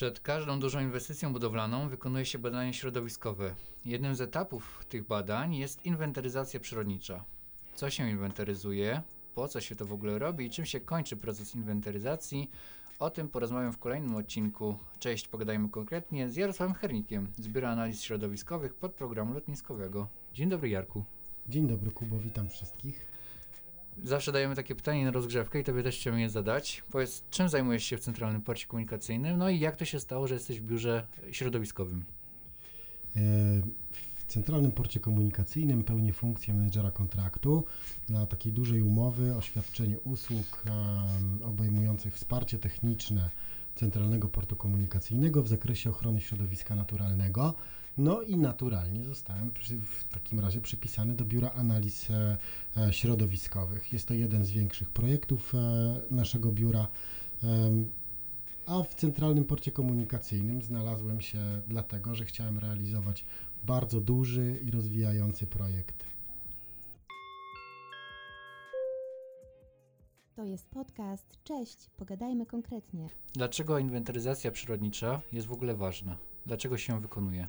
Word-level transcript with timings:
Przed 0.00 0.20
każdą 0.20 0.60
dużą 0.60 0.80
inwestycją 0.80 1.32
budowlaną 1.32 1.88
wykonuje 1.88 2.24
się 2.24 2.38
badania 2.38 2.72
środowiskowe. 2.72 3.54
Jednym 3.84 4.14
z 4.14 4.20
etapów 4.20 4.84
tych 4.88 5.06
badań 5.06 5.54
jest 5.54 5.86
inwentaryzacja 5.86 6.60
przyrodnicza. 6.60 7.24
Co 7.74 7.90
się 7.90 8.10
inwentaryzuje, 8.10 9.02
po 9.34 9.48
co 9.48 9.60
się 9.60 9.76
to 9.76 9.86
w 9.86 9.92
ogóle 9.92 10.18
robi 10.18 10.46
i 10.46 10.50
czym 10.50 10.64
się 10.64 10.80
kończy 10.80 11.16
proces 11.16 11.54
inwentaryzacji, 11.54 12.50
o 12.98 13.10
tym 13.10 13.28
porozmawiam 13.28 13.72
w 13.72 13.78
kolejnym 13.78 14.16
odcinku. 14.16 14.78
Cześć, 14.98 15.28
pogadajmy 15.28 15.68
konkretnie 15.68 16.30
z 16.30 16.36
Jarosławem 16.36 16.74
Hernikiem 16.74 17.28
z 17.38 17.48
Biura 17.48 17.70
Analiz 17.70 18.02
Środowiskowych 18.02 18.74
podprogramu 18.74 19.34
lotniskowego. 19.34 20.08
Dzień 20.32 20.48
dobry 20.48 20.68
Jarku. 20.68 21.04
Dzień 21.48 21.68
dobry 21.68 21.90
Kubo, 21.90 22.18
witam 22.18 22.48
wszystkich. 22.48 23.09
Zawsze 24.04 24.32
dajemy 24.32 24.56
takie 24.56 24.74
pytanie 24.74 25.04
na 25.04 25.10
rozgrzewkę 25.10 25.60
i 25.60 25.64
tobie 25.64 25.82
też 25.82 25.96
chciałem 25.96 26.20
je 26.20 26.30
zadać. 26.30 26.82
Powiedz, 26.90 27.24
czym 27.30 27.48
zajmujesz 27.48 27.84
się 27.84 27.96
w 27.96 28.00
Centralnym 28.00 28.42
Porcie 28.42 28.66
Komunikacyjnym, 28.66 29.38
no 29.38 29.50
i 29.50 29.58
jak 29.58 29.76
to 29.76 29.84
się 29.84 30.00
stało, 30.00 30.26
że 30.26 30.34
jesteś 30.34 30.60
w 30.60 30.64
biurze 30.64 31.06
środowiskowym? 31.30 32.04
E, 33.16 33.20
w 34.14 34.24
Centralnym 34.32 34.72
Porcie 34.72 35.00
Komunikacyjnym 35.00 35.84
pełnię 35.84 36.12
funkcję 36.12 36.54
menedżera 36.54 36.90
kontraktu 36.90 37.64
dla 38.06 38.26
takiej 38.26 38.52
dużej 38.52 38.82
umowy 38.82 39.36
o 39.36 39.40
świadczenie 39.40 39.98
usług 40.00 40.64
obejmujących 41.44 42.14
wsparcie 42.14 42.58
techniczne 42.58 43.30
Centralnego 43.74 44.28
Portu 44.28 44.56
Komunikacyjnego 44.56 45.42
w 45.42 45.48
zakresie 45.48 45.90
ochrony 45.90 46.20
środowiska 46.20 46.74
naturalnego. 46.74 47.54
No 47.98 48.22
i 48.22 48.36
naturalnie 48.36 49.04
zostałem 49.04 49.50
w 49.82 50.04
takim 50.04 50.40
razie 50.40 50.60
przypisany 50.60 51.14
do 51.14 51.24
Biura 51.24 51.50
Analiz 51.50 52.10
e, 52.10 52.36
e, 52.76 52.92
Środowiskowych. 52.92 53.92
Jest 53.92 54.08
to 54.08 54.14
jeden 54.14 54.44
z 54.44 54.50
większych 54.50 54.90
projektów 54.90 55.54
e, 55.54 56.00
naszego 56.10 56.52
biura. 56.52 56.86
A 58.66 58.82
w 58.82 58.94
Centralnym 58.94 59.44
Porcie 59.44 59.72
Komunikacyjnym 59.72 60.62
znalazłem 60.62 61.20
się 61.20 61.38
dlatego, 61.68 62.14
że 62.14 62.24
chciałem 62.24 62.58
realizować 62.58 63.24
bardzo 63.64 64.00
duży 64.00 64.60
i 64.64 64.70
rozwijający 64.70 65.46
projekt. 65.46 66.04
To 70.36 70.44
jest 70.44 70.68
podcast. 70.68 71.38
Cześć, 71.44 71.90
pogadajmy 71.96 72.46
konkretnie. 72.46 73.08
Dlaczego 73.32 73.78
inwentaryzacja 73.78 74.50
przyrodnicza 74.50 75.20
jest 75.32 75.46
w 75.46 75.52
ogóle 75.52 75.74
ważna? 75.74 76.16
Dlaczego 76.46 76.78
się 76.78 77.00
wykonuje? 77.00 77.48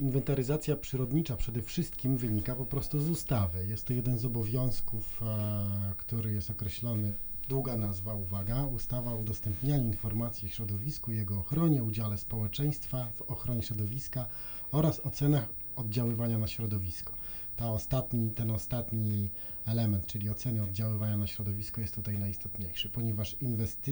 Inwentaryzacja 0.00 0.76
przyrodnicza 0.76 1.36
przede 1.36 1.62
wszystkim 1.62 2.16
wynika 2.16 2.54
po 2.54 2.66
prostu 2.66 3.00
z 3.00 3.10
ustawy. 3.10 3.66
Jest 3.66 3.86
to 3.86 3.92
jeden 3.92 4.18
z 4.18 4.24
obowiązków, 4.24 5.22
e, 5.22 5.94
który 5.96 6.32
jest 6.32 6.50
określony 6.50 7.14
Długa 7.48 7.76
nazwa, 7.76 8.14
uwaga, 8.14 8.64
ustawa 8.64 9.12
o 9.12 9.16
udostępnianiu 9.16 9.86
informacji 9.86 10.48
o 10.48 10.50
środowisku 10.50 11.12
jego 11.12 11.38
ochronie, 11.38 11.82
udziale 11.82 12.18
społeczeństwa 12.18 13.08
w 13.14 13.22
ochronie 13.22 13.62
środowiska 13.62 14.26
oraz 14.72 15.00
ocenach 15.00 15.48
oddziaływania 15.76 16.38
na 16.38 16.46
środowisko. 16.46 17.12
Ta 17.56 17.72
ostatni, 17.72 18.30
ten 18.30 18.50
ostatni 18.50 19.28
element, 19.66 20.06
czyli 20.06 20.30
oceny 20.30 20.62
oddziaływania 20.62 21.16
na 21.16 21.26
środowisko 21.26 21.80
jest 21.80 21.94
tutaj 21.94 22.18
najistotniejszy, 22.18 22.88
ponieważ 22.88 23.36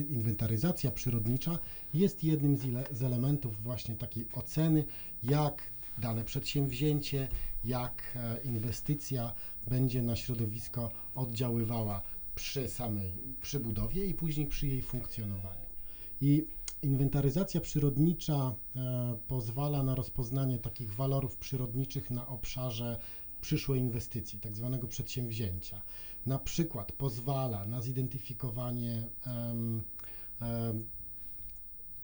inwentaryzacja 0.09 0.91
przyrodnicza 0.91 1.59
jest 1.93 2.23
jednym 2.23 2.57
z, 2.57 2.61
z 2.97 3.03
elementów 3.03 3.63
właśnie 3.63 3.95
takiej 3.95 4.25
oceny, 4.33 4.83
jak 5.23 5.63
dane 5.97 6.23
przedsięwzięcie, 6.23 7.27
jak 7.65 8.03
e, 8.15 8.37
inwestycja 8.43 9.33
będzie 9.67 10.01
na 10.01 10.15
środowisko 10.15 10.91
oddziaływała 11.15 12.01
przy 12.35 12.67
samej 12.67 13.11
przybudowie 13.41 14.05
i 14.05 14.13
później 14.13 14.47
przy 14.47 14.67
jej 14.67 14.81
funkcjonowaniu. 14.81 15.65
I 16.21 16.45
inwentaryzacja 16.81 17.61
przyrodnicza 17.61 18.55
e, 18.75 19.17
pozwala 19.27 19.83
na 19.83 19.95
rozpoznanie 19.95 20.57
takich 20.57 20.93
walorów 20.93 21.37
przyrodniczych 21.37 22.11
na 22.11 22.27
obszarze 22.27 22.99
przyszłej 23.41 23.79
inwestycji, 23.79 24.39
tak 24.39 24.55
zwanego 24.55 24.87
przedsięwzięcia. 24.87 25.81
Na 26.25 26.39
przykład 26.39 26.91
pozwala 26.91 27.65
na 27.65 27.81
zidentyfikowanie 27.81 29.07
um, 29.25 29.81
um, 30.41 30.87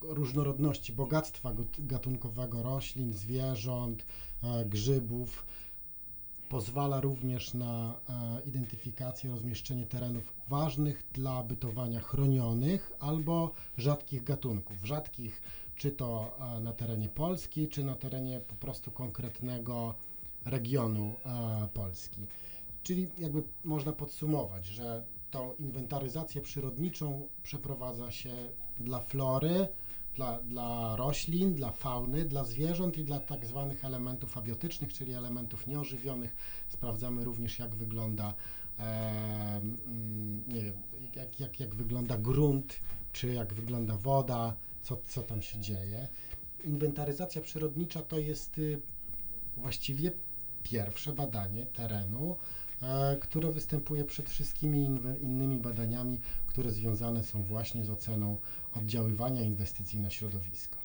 różnorodności, 0.01 0.93
bogactwa 0.93 1.53
gatunkowego 1.79 2.63
roślin, 2.63 3.13
zwierząt, 3.13 4.05
e, 4.43 4.65
grzybów, 4.65 5.45
Pozwala 6.49 7.01
również 7.01 7.53
na 7.53 7.99
e, 8.09 8.41
identyfikację, 8.45 9.31
rozmieszczenie 9.31 9.85
terenów 9.85 10.33
ważnych 10.49 11.03
dla 11.13 11.43
bytowania 11.43 11.99
chronionych 11.99 12.91
albo 12.99 13.51
rzadkich 13.77 14.23
gatunków. 14.23 14.77
Rzadkich 14.83 15.41
czy 15.75 15.91
to 15.91 16.37
e, 16.57 16.59
na 16.59 16.73
terenie 16.73 17.09
Polski, 17.09 17.67
czy 17.67 17.83
na 17.83 17.95
terenie 17.95 18.39
po 18.39 18.55
prostu 18.55 18.91
konkretnego 18.91 19.95
regionu 20.49 21.15
e, 21.25 21.67
Polski. 21.73 22.25
Czyli 22.83 23.07
jakby 23.17 23.43
można 23.63 23.91
podsumować, 23.91 24.65
że 24.65 25.03
tą 25.31 25.53
inwentaryzację 25.53 26.41
przyrodniczą 26.41 27.27
przeprowadza 27.43 28.11
się 28.11 28.33
dla 28.79 28.99
flory, 28.99 29.67
dla, 30.15 30.41
dla 30.41 30.95
roślin, 30.95 31.55
dla 31.55 31.71
fauny, 31.71 32.25
dla 32.25 32.43
zwierząt 32.43 32.97
i 32.97 33.03
dla 33.03 33.19
tak 33.19 33.45
zwanych 33.45 33.85
elementów 33.85 34.37
abiotycznych, 34.37 34.93
czyli 34.93 35.13
elementów 35.13 35.67
nieożywionych. 35.67 36.35
Sprawdzamy 36.67 37.23
również, 37.23 37.59
jak 37.59 37.75
wygląda, 37.75 38.33
e, 38.79 38.83
mm, 39.57 40.43
nie 40.47 40.61
wiem, 40.61 40.73
jak, 41.15 41.39
jak, 41.39 41.59
jak 41.59 41.75
wygląda 41.75 42.17
grunt, 42.17 42.79
czy 43.11 43.27
jak 43.27 43.53
wygląda 43.53 43.97
woda, 43.97 44.55
co, 44.81 44.97
co 45.07 45.21
tam 45.21 45.41
się 45.41 45.59
dzieje. 45.59 46.07
Inwentaryzacja 46.63 47.41
przyrodnicza 47.41 48.01
to 48.01 48.19
jest 48.19 48.57
y, 48.57 48.81
właściwie 49.57 50.11
pierwsze 50.71 51.13
badanie 51.13 51.65
terenu, 51.65 52.35
E, 52.81 53.17
które 53.21 53.51
występuje 53.51 54.03
przed 54.03 54.29
wszystkimi 54.29 54.89
innymi 55.21 55.57
badaniami, 55.57 56.19
które 56.47 56.71
związane 56.71 57.23
są 57.23 57.43
właśnie 57.43 57.85
z 57.85 57.89
oceną 57.89 58.37
oddziaływania 58.75 59.41
inwestycji 59.41 59.99
na 59.99 60.09
środowisko. 60.09 60.77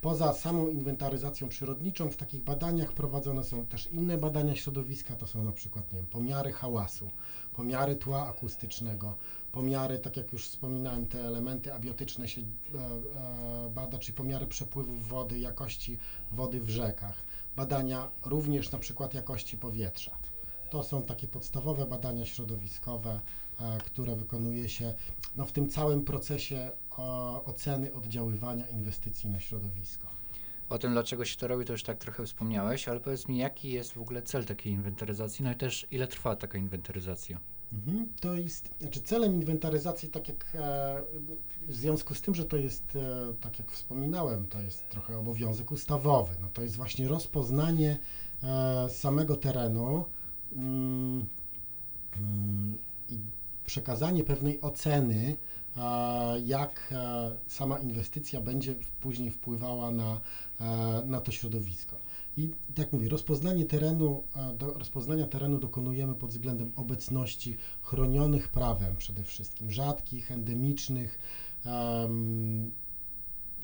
Poza 0.00 0.32
samą 0.32 0.68
inwentaryzacją 0.68 1.48
przyrodniczą 1.48 2.10
w 2.10 2.16
takich 2.16 2.42
badaniach 2.42 2.92
prowadzone 2.92 3.44
są 3.44 3.66
też 3.66 3.88
inne 3.92 4.18
badania 4.18 4.56
środowiska, 4.56 5.16
to 5.16 5.26
są 5.26 5.44
na 5.44 5.52
przykład 5.52 5.92
nie 5.92 5.98
wiem, 5.98 6.06
pomiary 6.06 6.52
hałasu, 6.52 7.10
pomiary 7.56 7.96
tła 7.96 8.28
akustycznego, 8.28 9.16
pomiary, 9.52 9.98
tak 9.98 10.16
jak 10.16 10.32
już 10.32 10.48
wspominałem, 10.48 11.06
te 11.06 11.24
elementy 11.24 11.74
abiotyczne 11.74 12.28
się 12.28 12.40
e, 12.40 12.44
e, 13.66 13.70
bada, 13.70 13.98
czyli 13.98 14.16
pomiary 14.16 14.46
przepływów 14.46 15.08
wody, 15.08 15.38
jakości 15.38 15.98
wody 16.32 16.60
w 16.60 16.70
rzekach, 16.70 17.22
badania 17.56 18.08
również 18.24 18.72
na 18.72 18.78
przykład 18.78 19.14
jakości 19.14 19.58
powietrza. 19.58 20.18
To 20.70 20.82
są 20.82 21.02
takie 21.02 21.28
podstawowe 21.28 21.86
badania 21.86 22.26
środowiskowe, 22.26 23.20
e, 23.60 23.78
które 23.78 24.16
wykonuje 24.16 24.68
się 24.68 24.94
no, 25.36 25.46
w 25.46 25.52
tym 25.52 25.68
całym 25.68 26.04
procesie 26.04 26.70
oceny 27.44 27.94
oddziaływania 27.94 28.66
inwestycji 28.66 29.30
na 29.30 29.40
środowisko. 29.40 30.06
O 30.68 30.78
tym, 30.78 30.92
dlaczego 30.92 31.24
się 31.24 31.36
to 31.36 31.48
robi, 31.48 31.64
to 31.64 31.72
już 31.72 31.82
tak 31.82 31.98
trochę 31.98 32.26
wspomniałeś, 32.26 32.88
ale 32.88 33.00
powiedz 33.00 33.28
mi, 33.28 33.38
jaki 33.38 33.72
jest 33.72 33.92
w 33.92 34.00
ogóle 34.00 34.22
cel 34.22 34.44
takiej 34.44 34.72
inwentaryzacji, 34.72 35.44
no 35.44 35.52
i 35.52 35.54
też 35.54 35.86
ile 35.90 36.08
trwa 36.08 36.36
taka 36.36 36.58
inwentaryzacja? 36.58 37.40
Mhm, 37.72 38.08
to 38.20 38.34
jest, 38.34 38.68
znaczy 38.80 39.00
celem 39.00 39.34
inwentaryzacji, 39.34 40.08
tak 40.08 40.28
jak 40.28 40.46
e, 40.54 41.02
w 41.68 41.74
związku 41.74 42.14
z 42.14 42.20
tym, 42.20 42.34
że 42.34 42.44
to 42.44 42.56
jest, 42.56 42.96
e, 42.96 43.34
tak 43.40 43.58
jak 43.58 43.70
wspominałem, 43.70 44.46
to 44.46 44.60
jest 44.60 44.88
trochę 44.90 45.18
obowiązek 45.18 45.72
ustawowy, 45.72 46.34
no 46.40 46.48
to 46.52 46.62
jest 46.62 46.76
właśnie 46.76 47.08
rozpoznanie 47.08 47.98
e, 48.42 48.88
samego 48.90 49.36
terenu, 49.36 50.04
Mm, 50.52 51.26
mm, 52.16 52.78
i 53.08 53.18
przekazanie 53.66 54.24
pewnej 54.24 54.60
oceny, 54.60 55.36
jak 56.44 56.94
sama 57.46 57.78
inwestycja 57.78 58.40
będzie 58.40 58.74
później 59.00 59.30
wpływała 59.30 59.90
na, 59.90 60.20
na 61.04 61.20
to 61.20 61.32
środowisko. 61.32 61.96
I 62.36 62.50
tak 62.74 62.92
mówię, 62.92 63.08
rozpoznanie 63.08 63.64
terenu, 63.64 64.22
do, 64.58 64.72
rozpoznania 64.72 65.26
terenu 65.26 65.58
dokonujemy 65.58 66.14
pod 66.14 66.30
względem 66.30 66.72
obecności 66.76 67.56
chronionych 67.82 68.48
prawem 68.48 68.96
przede 68.96 69.22
wszystkim, 69.22 69.70
rzadkich, 69.70 70.32
endemicznych 70.32 71.18
um, 71.64 72.70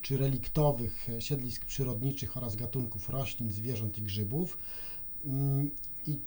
czy 0.03 0.17
reliktowych 0.17 1.09
siedlisk 1.19 1.65
przyrodniczych 1.65 2.37
oraz 2.37 2.57
gatunków 2.57 3.11
roślin, 3.11 3.51
zwierząt 3.51 3.99
i 3.99 4.03
grzybów. 4.03 4.59
Um, 5.25 5.71
I 6.07 6.19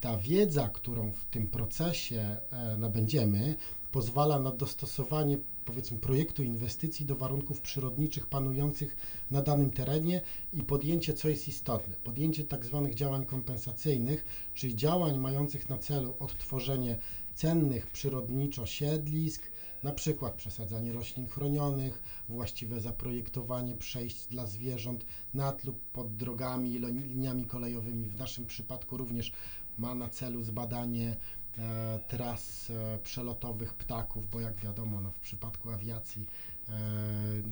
ta 0.00 0.16
wiedza, 0.16 0.68
którą 0.68 1.12
w 1.12 1.24
tym 1.24 1.46
procesie 1.46 2.36
e, 2.50 2.76
nabędziemy, 2.78 3.54
pozwala 3.94 4.38
na 4.38 4.50
dostosowanie 4.50 5.38
powiedzmy 5.64 5.98
projektu 5.98 6.42
inwestycji 6.42 7.06
do 7.06 7.16
warunków 7.16 7.60
przyrodniczych 7.60 8.26
panujących 8.26 8.96
na 9.30 9.42
danym 9.42 9.70
terenie 9.70 10.20
i 10.52 10.62
podjęcie, 10.62 11.14
co 11.14 11.28
jest 11.28 11.48
istotne, 11.48 11.94
podjęcie 12.04 12.44
tak 12.44 12.64
zwanych 12.64 12.94
działań 12.94 13.26
kompensacyjnych, 13.26 14.24
czyli 14.54 14.76
działań 14.76 15.18
mających 15.18 15.68
na 15.68 15.78
celu 15.78 16.14
odtworzenie 16.18 16.98
cennych 17.34 17.86
przyrodniczo 17.86 18.66
siedlisk, 18.66 19.42
na 19.82 19.92
przykład 19.92 20.34
przesadzanie 20.34 20.92
roślin 20.92 21.28
chronionych, 21.28 22.02
właściwe 22.28 22.80
zaprojektowanie 22.80 23.74
przejść 23.74 24.26
dla 24.26 24.46
zwierząt 24.46 25.04
nad 25.34 25.64
lub 25.64 25.80
pod 25.80 26.16
drogami, 26.16 26.78
lo- 26.78 26.88
liniami 26.88 27.44
kolejowymi. 27.44 28.04
W 28.06 28.18
naszym 28.18 28.46
przypadku 28.46 28.96
również 28.96 29.32
ma 29.78 29.94
na 29.94 30.08
celu 30.08 30.42
zbadanie 30.42 31.16
e, 31.58 32.00
tras 32.08 32.70
e, 32.70 32.98
przelotowych 32.98 33.74
ptaków, 33.74 34.30
bo 34.30 34.40
jak 34.40 34.56
wiadomo, 34.56 35.00
no, 35.00 35.10
w 35.10 35.18
przypadku 35.18 35.70
awiacji 35.70 36.26
e, 36.68 36.72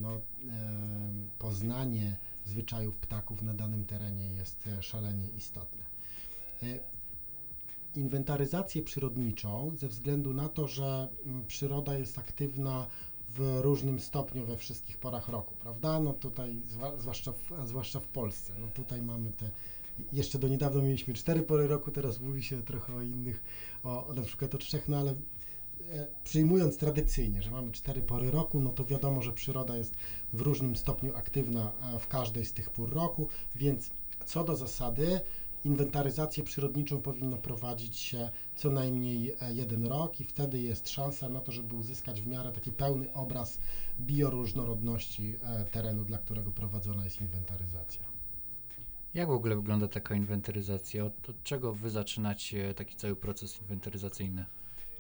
no, 0.00 0.20
poznanie 1.38 2.16
zwyczajów 2.46 2.96
ptaków 2.96 3.42
na 3.42 3.54
danym 3.54 3.84
terenie 3.84 4.26
jest 4.26 4.68
szalenie 4.80 5.28
istotne. 5.36 5.84
Inwentaryzację 7.96 8.82
przyrodniczą 8.82 9.72
ze 9.76 9.88
względu 9.88 10.34
na 10.34 10.48
to, 10.48 10.68
że 10.68 11.08
mm, 11.26 11.46
przyroda 11.46 11.98
jest 11.98 12.18
aktywna 12.18 12.86
w 13.28 13.60
różnym 13.62 14.00
stopniu 14.00 14.46
we 14.46 14.56
wszystkich 14.56 14.98
porach 14.98 15.28
roku, 15.28 15.54
prawda? 15.60 16.00
No 16.00 16.12
tutaj, 16.12 16.60
zwłaszcza 16.98 17.32
w, 17.32 17.68
zwłaszcza 17.68 18.00
w 18.00 18.06
Polsce, 18.06 18.52
no 18.60 18.66
tutaj 18.66 19.02
mamy 19.02 19.30
te, 19.30 19.50
jeszcze 20.12 20.38
do 20.38 20.48
niedawna 20.48 20.82
mieliśmy 20.82 21.14
cztery 21.14 21.42
pory 21.42 21.66
roku, 21.66 21.90
teraz 21.90 22.20
mówi 22.20 22.42
się 22.42 22.62
trochę 22.62 22.94
o 22.94 23.02
innych, 23.02 23.42
o, 23.84 24.12
na 24.16 24.22
przykład 24.22 24.54
o 24.54 24.58
trzech, 24.58 24.88
no 24.88 24.96
ale 24.96 25.10
e, 25.10 25.16
przyjmując 26.24 26.76
tradycyjnie, 26.76 27.42
że 27.42 27.50
mamy 27.50 27.72
cztery 27.72 28.02
pory 28.02 28.30
roku, 28.30 28.60
no 28.60 28.70
to 28.70 28.84
wiadomo, 28.84 29.22
że 29.22 29.32
przyroda 29.32 29.76
jest 29.76 29.94
w 30.32 30.40
różnym 30.40 30.76
stopniu 30.76 31.16
aktywna 31.16 31.72
e, 31.94 31.98
w 31.98 32.08
każdej 32.08 32.44
z 32.44 32.52
tych 32.52 32.70
pór 32.70 32.92
roku, 32.92 33.28
więc 33.56 33.90
co 34.26 34.44
do 34.44 34.56
zasady, 34.56 35.20
inwentaryzację 35.64 36.44
przyrodniczą 36.44 37.00
powinno 37.00 37.36
prowadzić 37.36 37.96
się 37.96 38.30
co 38.56 38.70
najmniej 38.70 39.34
e, 39.40 39.54
jeden 39.54 39.86
rok 39.86 40.20
i 40.20 40.24
wtedy 40.24 40.60
jest 40.60 40.88
szansa 40.88 41.28
na 41.28 41.40
to, 41.40 41.52
żeby 41.52 41.74
uzyskać 41.74 42.22
w 42.22 42.26
miarę 42.26 42.52
taki 42.52 42.72
pełny 42.72 43.12
obraz 43.12 43.58
bioróżnorodności 44.00 45.36
terenu, 45.72 46.04
dla 46.04 46.18
którego 46.18 46.50
prowadzona 46.50 47.04
jest 47.04 47.20
inwentaryzacja. 47.20 48.11
Jak 49.14 49.28
w 49.28 49.32
ogóle 49.32 49.56
wygląda 49.56 49.88
taka 49.88 50.14
inwentaryzacja? 50.14 51.04
Od, 51.04 51.30
od 51.30 51.42
czego 51.42 51.72
wy 51.72 51.90
zaczynacie 51.90 52.74
taki 52.74 52.96
cały 52.96 53.16
proces 53.16 53.60
inwentaryzacyjny? 53.60 54.44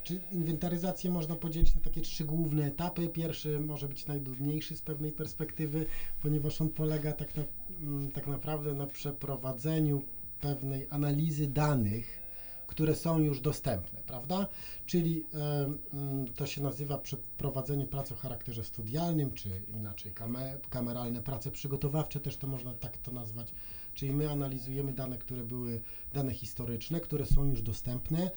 Czy 0.02 0.20
inwentaryzację 0.32 1.10
można 1.10 1.36
podzielić 1.36 1.74
na 1.74 1.80
takie 1.80 2.00
trzy 2.00 2.24
główne 2.24 2.66
etapy? 2.66 3.08
Pierwszy 3.08 3.60
może 3.60 3.88
być 3.88 4.06
najdudniejszy 4.06 4.76
z 4.76 4.82
pewnej 4.82 5.12
perspektywy, 5.12 5.86
ponieważ 6.22 6.60
on 6.60 6.68
polega 6.68 7.12
tak, 7.12 7.36
na, 7.36 7.42
mm, 7.80 8.10
tak 8.10 8.26
naprawdę 8.26 8.74
na 8.74 8.86
przeprowadzeniu 8.86 10.02
pewnej 10.40 10.86
analizy 10.90 11.46
danych, 11.46 12.22
które 12.66 12.94
są 12.94 13.18
już 13.18 13.40
dostępne, 13.40 14.00
prawda? 14.06 14.48
Czyli 14.86 15.24
e, 15.34 15.64
mm, 15.92 16.28
to 16.36 16.46
się 16.46 16.62
nazywa 16.62 16.98
przeprowadzenie 16.98 17.86
pracy 17.86 18.14
o 18.14 18.16
charakterze 18.16 18.64
studialnym, 18.64 19.32
czy 19.32 19.48
inaczej 19.74 20.12
kame, 20.12 20.58
kameralne 20.70 21.22
prace 21.22 21.50
przygotowawcze, 21.50 22.20
też 22.20 22.36
to 22.36 22.46
można 22.46 22.74
tak 22.74 22.98
to 22.98 23.12
nazwać. 23.12 23.54
Czyli 23.94 24.12
my 24.12 24.30
analizujemy 24.30 24.92
dane, 24.92 25.18
które 25.18 25.44
były 25.44 25.80
dane 26.12 26.34
historyczne, 26.34 27.00
które 27.00 27.26
są 27.26 27.44
już 27.44 27.62
dostępne, 27.62 28.30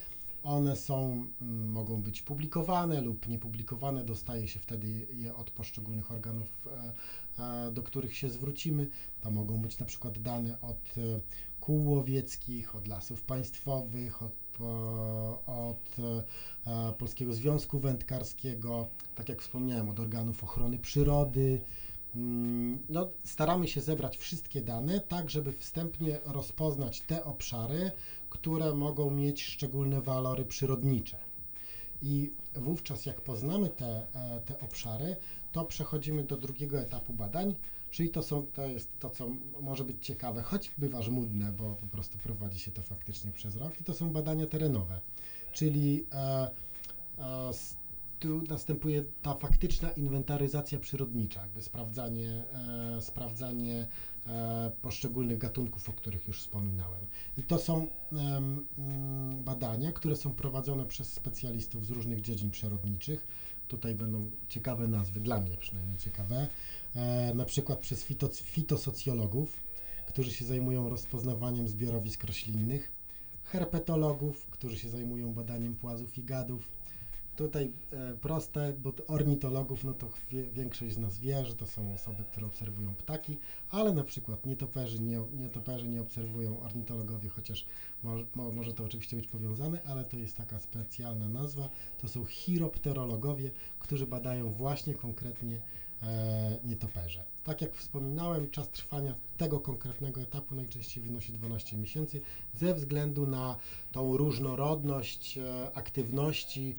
one 0.45 0.75
są, 0.75 1.25
mm, 1.41 1.69
mogą 1.69 2.01
być 2.01 2.21
publikowane 2.21 3.01
lub 3.01 3.27
niepublikowane, 3.27 4.03
dostaje 4.03 4.47
się 4.47 4.59
wtedy 4.59 5.07
je 5.13 5.35
od 5.35 5.51
poszczególnych 5.51 6.11
organów, 6.11 6.67
e, 7.37 7.67
e, 7.67 7.71
do 7.71 7.83
których 7.83 8.17
się 8.17 8.29
zwrócimy. 8.29 8.87
To 9.21 9.31
mogą 9.31 9.61
być 9.61 9.79
na 9.79 9.85
przykład 9.85 10.19
dane 10.19 10.61
od 10.61 10.97
e, 10.97 11.19
kół 11.59 11.89
łowieckich, 11.91 12.75
od 12.75 12.87
lasów 12.87 13.23
państwowych, 13.23 14.23
od, 14.23 14.31
od 15.47 15.95
Polskiego 16.97 17.33
Związku 17.33 17.79
Wędkarskiego, 17.79 18.87
tak 19.15 19.29
jak 19.29 19.41
wspomniałem, 19.41 19.89
od 19.89 19.99
organów 19.99 20.43
ochrony 20.43 20.77
przyrody. 20.77 21.61
Mm, 22.15 22.79
No, 22.89 23.09
staramy 23.23 23.67
się 23.67 23.81
zebrać 23.81 24.17
wszystkie 24.17 24.61
dane, 24.61 24.99
tak 24.99 25.29
żeby 25.29 25.51
wstępnie 25.51 26.19
rozpoznać 26.25 27.01
te 27.01 27.23
obszary, 27.23 27.91
które 28.29 28.73
mogą 28.73 29.09
mieć 29.11 29.43
szczególne 29.43 30.01
walory 30.01 30.45
przyrodnicze. 30.45 31.17
I 32.01 32.31
wówczas, 32.55 33.05
jak 33.05 33.21
poznamy 33.21 33.69
te, 33.69 34.07
e, 34.13 34.41
te 34.45 34.59
obszary, 34.59 35.15
to 35.51 35.65
przechodzimy 35.65 36.23
do 36.23 36.37
drugiego 36.37 36.79
etapu 36.79 37.13
badań, 37.13 37.55
czyli 37.91 38.09
to, 38.09 38.23
są, 38.23 38.45
to 38.45 38.67
jest 38.67 38.99
to, 38.99 39.09
co 39.09 39.29
może 39.61 39.83
być 39.83 40.05
ciekawe, 40.05 40.41
choć 40.41 40.71
bywa 40.77 41.01
żmudne, 41.01 41.51
bo 41.51 41.75
po 41.75 41.87
prostu 41.87 42.17
prowadzi 42.17 42.59
się 42.59 42.71
to 42.71 42.81
faktycznie 42.81 43.31
przez 43.31 43.55
rok, 43.55 43.81
i 43.81 43.83
to 43.83 43.93
są 43.93 44.09
badania 44.09 44.47
terenowe, 44.47 44.99
czyli 45.53 46.05
e, 46.11 46.49
e, 47.17 47.53
tu 48.25 48.41
następuje 48.49 49.03
ta 49.21 49.33
faktyczna 49.33 49.91
inwentaryzacja 49.91 50.79
przyrodnicza, 50.79 51.41
jakby 51.41 51.61
sprawdzanie, 51.61 52.43
e, 52.97 53.01
sprawdzanie 53.01 53.87
e, 54.27 54.71
poszczególnych 54.81 55.37
gatunków, 55.37 55.89
o 55.89 55.93
których 55.93 56.27
już 56.27 56.39
wspominałem. 56.39 57.05
I 57.37 57.43
to 57.43 57.59
są 57.59 57.87
mm, 58.11 58.65
badania, 59.43 59.91
które 59.91 60.15
są 60.15 60.31
prowadzone 60.31 60.85
przez 60.85 61.13
specjalistów 61.13 61.85
z 61.85 61.89
różnych 61.91 62.21
dziedzin 62.21 62.51
przyrodniczych. 62.51 63.27
Tutaj 63.67 63.95
będą 63.95 64.31
ciekawe 64.47 64.87
nazwy, 64.87 65.19
dla 65.19 65.41
mnie 65.41 65.57
przynajmniej 65.57 65.97
ciekawe. 65.97 66.47
E, 66.95 67.33
na 67.33 67.45
przykład 67.45 67.79
przez 67.79 68.03
fito, 68.03 68.27
fitosocjologów, 68.27 69.63
którzy 70.07 70.31
się 70.31 70.45
zajmują 70.45 70.89
rozpoznawaniem 70.89 71.67
zbiorowisk 71.67 72.23
roślinnych, 72.23 72.91
herpetologów, 73.43 74.47
którzy 74.47 74.77
się 74.77 74.89
zajmują 74.89 75.33
badaniem 75.33 75.75
płazów 75.75 76.17
i 76.17 76.23
gadów. 76.23 76.84
Tutaj 77.35 77.71
e, 77.93 78.13
proste, 78.13 78.73
bo 78.73 78.91
to 78.91 79.05
ornitologów, 79.05 79.83
no 79.83 79.93
to 79.93 80.09
wie, 80.31 80.43
większość 80.43 80.93
z 80.93 80.97
nas 80.97 81.17
wie, 81.19 81.45
że 81.45 81.55
to 81.55 81.67
są 81.67 81.93
osoby, 81.93 82.23
które 82.23 82.47
obserwują 82.47 82.95
ptaki, 82.95 83.37
ale 83.71 83.93
na 83.93 84.03
przykład 84.03 84.45
nietoperzy 84.45 84.99
nie, 84.99 85.21
nietoperzy 85.39 85.87
nie 85.87 86.01
obserwują 86.01 86.59
ornitologowie, 86.59 87.29
chociaż 87.29 87.65
może, 88.03 88.25
mo, 88.35 88.51
może 88.51 88.73
to 88.73 88.83
oczywiście 88.83 89.17
być 89.17 89.27
powiązane, 89.27 89.79
ale 89.85 90.05
to 90.05 90.17
jest 90.17 90.37
taka 90.37 90.59
specjalna 90.59 91.29
nazwa. 91.29 91.69
To 92.01 92.07
są 92.07 92.25
chiropterologowie, 92.25 93.51
którzy 93.79 94.07
badają 94.07 94.51
właśnie 94.51 94.93
konkretnie 94.93 95.61
e, 96.03 96.59
nietoperze. 96.65 97.23
Tak 97.43 97.61
jak 97.61 97.75
wspominałem, 97.75 98.49
czas 98.49 98.69
trwania 98.69 99.15
tego 99.37 99.59
konkretnego 99.59 100.21
etapu 100.21 100.55
najczęściej 100.55 101.03
wynosi 101.03 101.33
12 101.33 101.77
miesięcy 101.77 102.21
ze 102.53 102.73
względu 102.73 103.27
na 103.27 103.57
tą 103.91 104.17
różnorodność 104.17 105.37
e, 105.37 105.71
aktywności, 105.73 106.75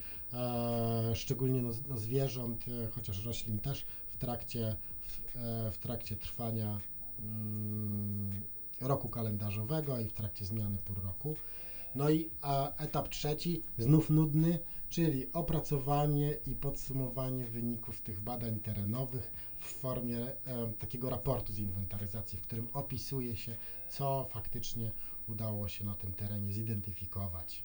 szczególnie 1.15 1.63
no, 1.63 1.71
no 1.89 1.99
zwierząt, 1.99 2.65
e, 2.69 2.89
chociaż 2.89 3.25
roślin 3.25 3.59
też 3.59 3.87
w 4.11 4.17
trakcie, 4.17 4.77
w, 5.01 5.37
e, 5.37 5.71
w 5.71 5.79
trakcie 5.79 6.17
trwania 6.17 6.81
mm, 7.19 8.43
roku 8.81 9.09
kalendarzowego 9.09 9.99
i 9.99 10.05
w 10.05 10.13
trakcie 10.13 10.45
zmiany 10.45 10.79
pór 10.79 11.03
roku. 11.03 11.37
No 11.95 12.11
i 12.11 12.31
etap 12.79 13.09
trzeci, 13.09 13.63
znów 13.79 14.11
nudny, 14.11 14.59
czyli 14.89 15.33
opracowanie 15.33 16.37
i 16.47 16.55
podsumowanie 16.55 17.45
wyników 17.45 18.01
tych 18.01 18.21
badań 18.21 18.61
terenowych 18.61 19.31
w 19.59 19.65
formie 19.65 20.19
e, 20.19 20.73
takiego 20.79 21.11
raportu 21.11 21.53
z 21.53 21.59
inwentaryzacji, 21.59 22.39
w 22.39 22.43
którym 22.43 22.69
opisuje 22.73 23.37
się, 23.37 23.57
co 23.89 24.27
faktycznie 24.31 24.91
udało 25.29 25.69
się 25.69 25.85
na 25.85 25.95
tym 25.95 26.13
terenie 26.13 26.53
zidentyfikować. 26.53 27.63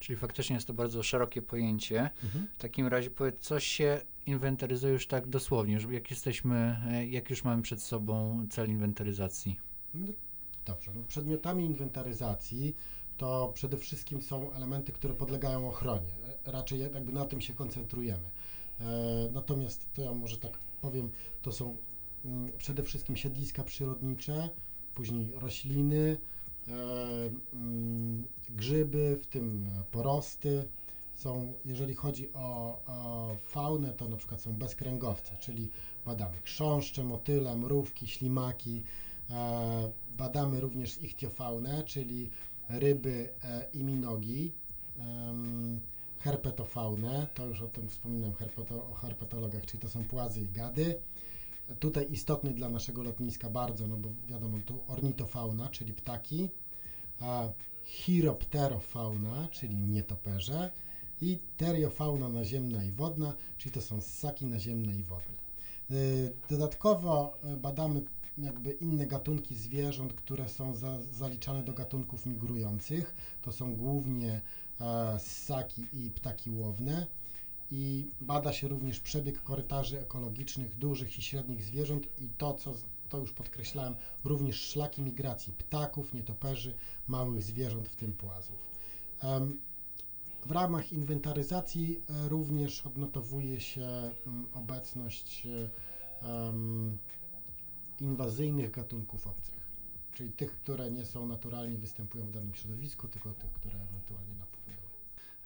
Czyli 0.00 0.16
faktycznie 0.16 0.54
jest 0.54 0.66
to 0.66 0.74
bardzo 0.74 1.02
szerokie 1.02 1.42
pojęcie. 1.42 2.10
W 2.58 2.60
takim 2.60 2.86
razie 2.86 3.10
powiedz, 3.10 3.36
co 3.40 3.60
się 3.60 4.00
inwentaryzuje 4.26 4.92
już 4.92 5.06
tak 5.06 5.26
dosłownie, 5.26 5.80
że 5.80 5.94
jak 5.94 6.10
jesteśmy, 6.10 6.76
e, 6.88 7.06
jak 7.06 7.30
już 7.30 7.44
mamy 7.44 7.62
przed 7.62 7.82
sobą 7.82 8.46
cel 8.50 8.68
inwentaryzacji? 8.68 9.60
No, 9.94 10.06
Dobrze, 10.66 10.92
no 10.94 11.02
przedmiotami 11.04 11.64
inwentaryzacji 11.64 12.76
to 13.16 13.50
przede 13.54 13.76
wszystkim 13.76 14.22
są 14.22 14.52
elementy, 14.52 14.92
które 14.92 15.14
podlegają 15.14 15.68
ochronie. 15.68 16.14
E, 16.46 16.52
Raczej 16.52 16.80
jakby 16.80 17.12
na 17.12 17.24
tym 17.24 17.40
się 17.40 17.54
koncentrujemy. 17.54 18.30
E, 18.80 18.84
natomiast 19.32 19.86
to 19.94 20.02
ja 20.02 20.12
może 20.12 20.36
tak 20.36 20.58
powiem, 20.80 21.10
to 21.42 21.52
są 21.52 21.76
mm, 22.24 22.52
przede 22.58 22.82
wszystkim 22.82 23.16
siedliska 23.16 23.64
przyrodnicze, 23.64 24.48
później 24.94 25.32
rośliny, 25.34 26.16
grzyby, 28.50 29.16
w 29.22 29.26
tym 29.26 29.66
e, 29.66 29.84
porosty. 29.90 30.68
Są, 31.14 31.52
jeżeli 31.64 31.94
chodzi 31.94 32.32
o, 32.32 32.80
o 32.86 33.30
faunę, 33.42 33.92
to 33.92 34.08
na 34.08 34.16
przykład 34.16 34.40
są 34.40 34.52
bezkręgowce, 34.52 35.36
czyli 35.40 35.68
badamy 36.06 36.36
chrząszcze, 36.42 37.04
motyle, 37.04 37.56
mrówki, 37.56 38.08
ślimaki, 38.08 38.82
E, 39.30 39.92
Badamy 40.18 40.60
również 40.60 41.02
ichtiofaunę, 41.02 41.82
czyli 41.82 42.30
ryby 42.68 43.28
e, 43.44 43.66
i 43.72 43.84
minogi, 43.84 44.52
herpetofaunę, 46.18 47.26
to 47.34 47.46
już 47.46 47.62
o 47.62 47.68
tym 47.68 47.88
wspominam 47.88 48.34
herpeto, 48.34 48.86
o 48.90 48.94
herpetologach, 48.94 49.66
czyli 49.66 49.78
to 49.78 49.88
są 49.88 50.04
płazy 50.04 50.40
i 50.40 50.46
gady. 50.46 51.00
Tutaj 51.78 52.12
istotny 52.12 52.50
dla 52.50 52.68
naszego 52.68 53.02
lotniska 53.02 53.50
bardzo, 53.50 53.86
no 53.86 53.96
bo 53.96 54.08
wiadomo, 54.28 54.58
tu 54.66 54.78
ornitofauna, 54.88 55.68
czyli 55.68 55.92
ptaki, 55.92 56.48
a 57.20 57.48
chiropterofauna, 57.84 59.48
czyli 59.48 59.76
nietoperze 59.76 60.70
i 61.20 61.38
teriofauna 61.56 62.28
naziemna 62.28 62.84
i 62.84 62.92
wodna, 62.92 63.34
czyli 63.58 63.74
to 63.74 63.80
są 63.80 64.00
ssaki 64.00 64.46
naziemne 64.46 64.96
i 64.96 65.02
wodne. 65.02 65.34
Y, 65.90 66.32
Dodatkowo 66.48 67.38
y, 67.54 67.56
badamy 67.56 68.02
jakby 68.38 68.70
inne 68.70 69.06
gatunki 69.06 69.54
zwierząt, 69.56 70.12
które 70.12 70.48
są 70.48 70.74
za, 70.74 70.98
zaliczane 71.12 71.62
do 71.62 71.72
gatunków 71.72 72.26
migrujących. 72.26 73.14
To 73.42 73.52
są 73.52 73.76
głównie 73.76 74.40
e, 74.80 75.18
ssaki 75.18 75.86
i 75.92 76.10
ptaki 76.10 76.50
łowne. 76.50 77.06
I 77.70 78.10
bada 78.20 78.52
się 78.52 78.68
również 78.68 79.00
przebieg 79.00 79.42
korytarzy 79.42 80.00
ekologicznych 80.00 80.78
dużych 80.78 81.18
i 81.18 81.22
średnich 81.22 81.64
zwierząt 81.64 82.08
i 82.18 82.28
to, 82.28 82.54
co 82.54 82.74
to 83.10 83.18
już 83.18 83.32
podkreślałem, 83.32 83.94
również 84.24 84.60
szlaki 84.60 85.02
migracji 85.02 85.52
ptaków, 85.52 86.14
nietoperzy, 86.14 86.74
małych 87.08 87.42
zwierząt, 87.42 87.88
w 87.88 87.96
tym 87.96 88.12
płazów. 88.12 88.70
W 90.46 90.50
ramach 90.50 90.92
inwentaryzacji 90.92 92.00
e, 92.10 92.28
również 92.28 92.86
odnotowuje 92.86 93.60
się 93.60 93.82
mm, 94.26 94.46
obecność 94.54 95.46
e, 95.46 95.70
inwazyjnych 98.00 98.70
gatunków 98.70 99.26
obcych, 99.26 99.70
czyli 100.14 100.32
tych, 100.32 100.52
które 100.52 100.90
nie 100.90 101.04
są 101.04 101.26
naturalnie 101.26 101.78
występują 101.78 102.26
w 102.26 102.30
danym 102.30 102.54
środowisku, 102.54 103.08
tylko 103.08 103.34
tych, 103.34 103.52
które 103.52 103.74
ewentualnie 103.74 104.34
napłynęły. 104.34 104.59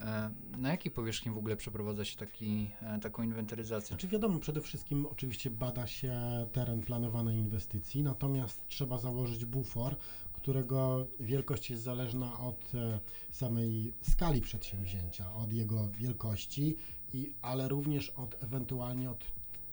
E, 0.00 0.30
Na 0.58 0.68
jakiej 0.70 0.92
powierzchni 0.92 1.32
w 1.32 1.38
ogóle 1.38 1.56
przeprowadza 1.56 2.04
się 2.04 2.16
taki, 2.16 2.70
e, 2.82 2.98
taką 3.00 3.22
inwentaryzację? 3.22 3.88
Znaczy 3.88 4.08
wiadomo, 4.08 4.38
przede 4.38 4.60
wszystkim 4.60 5.06
oczywiście 5.06 5.50
bada 5.50 5.86
się 5.86 6.20
teren 6.52 6.82
planowanej 6.82 7.36
inwestycji, 7.36 8.02
natomiast 8.02 8.66
trzeba 8.68 8.98
założyć 8.98 9.44
bufor, 9.44 9.96
którego 10.32 11.06
wielkość 11.20 11.70
jest 11.70 11.82
zależna 11.82 12.40
od 12.40 12.74
e, 12.74 13.00
samej 13.30 13.94
skali 14.02 14.40
przedsięwzięcia, 14.40 15.34
od 15.34 15.52
jego 15.52 15.88
wielkości, 15.90 16.76
i, 17.12 17.32
ale 17.42 17.68
również 17.68 18.10
od 18.10 18.42
ewentualnie 18.42 19.10
od 19.10 19.24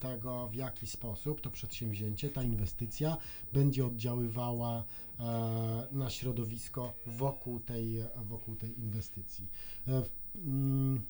tego, 0.01 0.47
w 0.47 0.55
jaki 0.55 0.87
sposób 0.87 1.41
to 1.41 1.49
przedsięwzięcie, 1.49 2.29
ta 2.29 2.43
inwestycja 2.43 3.17
będzie 3.53 3.85
oddziaływała 3.85 4.83
e, 5.19 5.87
na 5.91 6.09
środowisko 6.09 6.93
wokół 7.05 7.59
tej, 7.59 8.03
wokół 8.15 8.55
tej 8.55 8.79
inwestycji. 8.79 9.47
E, 9.87 10.01
w, 10.01 10.11
mm, 10.35 11.01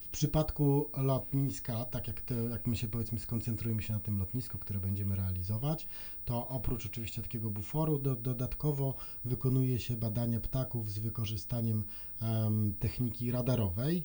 w 0.00 0.08
przypadku 0.08 0.90
lotniska, 0.96 1.84
tak 1.84 2.08
jak, 2.08 2.20
te, 2.20 2.34
jak 2.34 2.66
my 2.66 2.76
się 2.76 2.88
powiedzmy 2.88 3.18
skoncentrujemy 3.18 3.82
się 3.82 3.92
na 3.92 4.00
tym 4.00 4.18
lotnisku, 4.18 4.58
które 4.58 4.80
będziemy 4.80 5.16
realizować, 5.16 5.86
to 6.24 6.48
oprócz 6.48 6.86
oczywiście 6.86 7.22
takiego 7.22 7.50
buforu, 7.50 7.98
do, 7.98 8.16
dodatkowo 8.16 8.94
wykonuje 9.24 9.78
się 9.78 9.96
badania 9.96 10.40
ptaków 10.40 10.90
z 10.90 10.98
wykorzystaniem 10.98 11.84
em, 12.20 12.74
techniki 12.78 13.30
radarowej. 13.30 14.04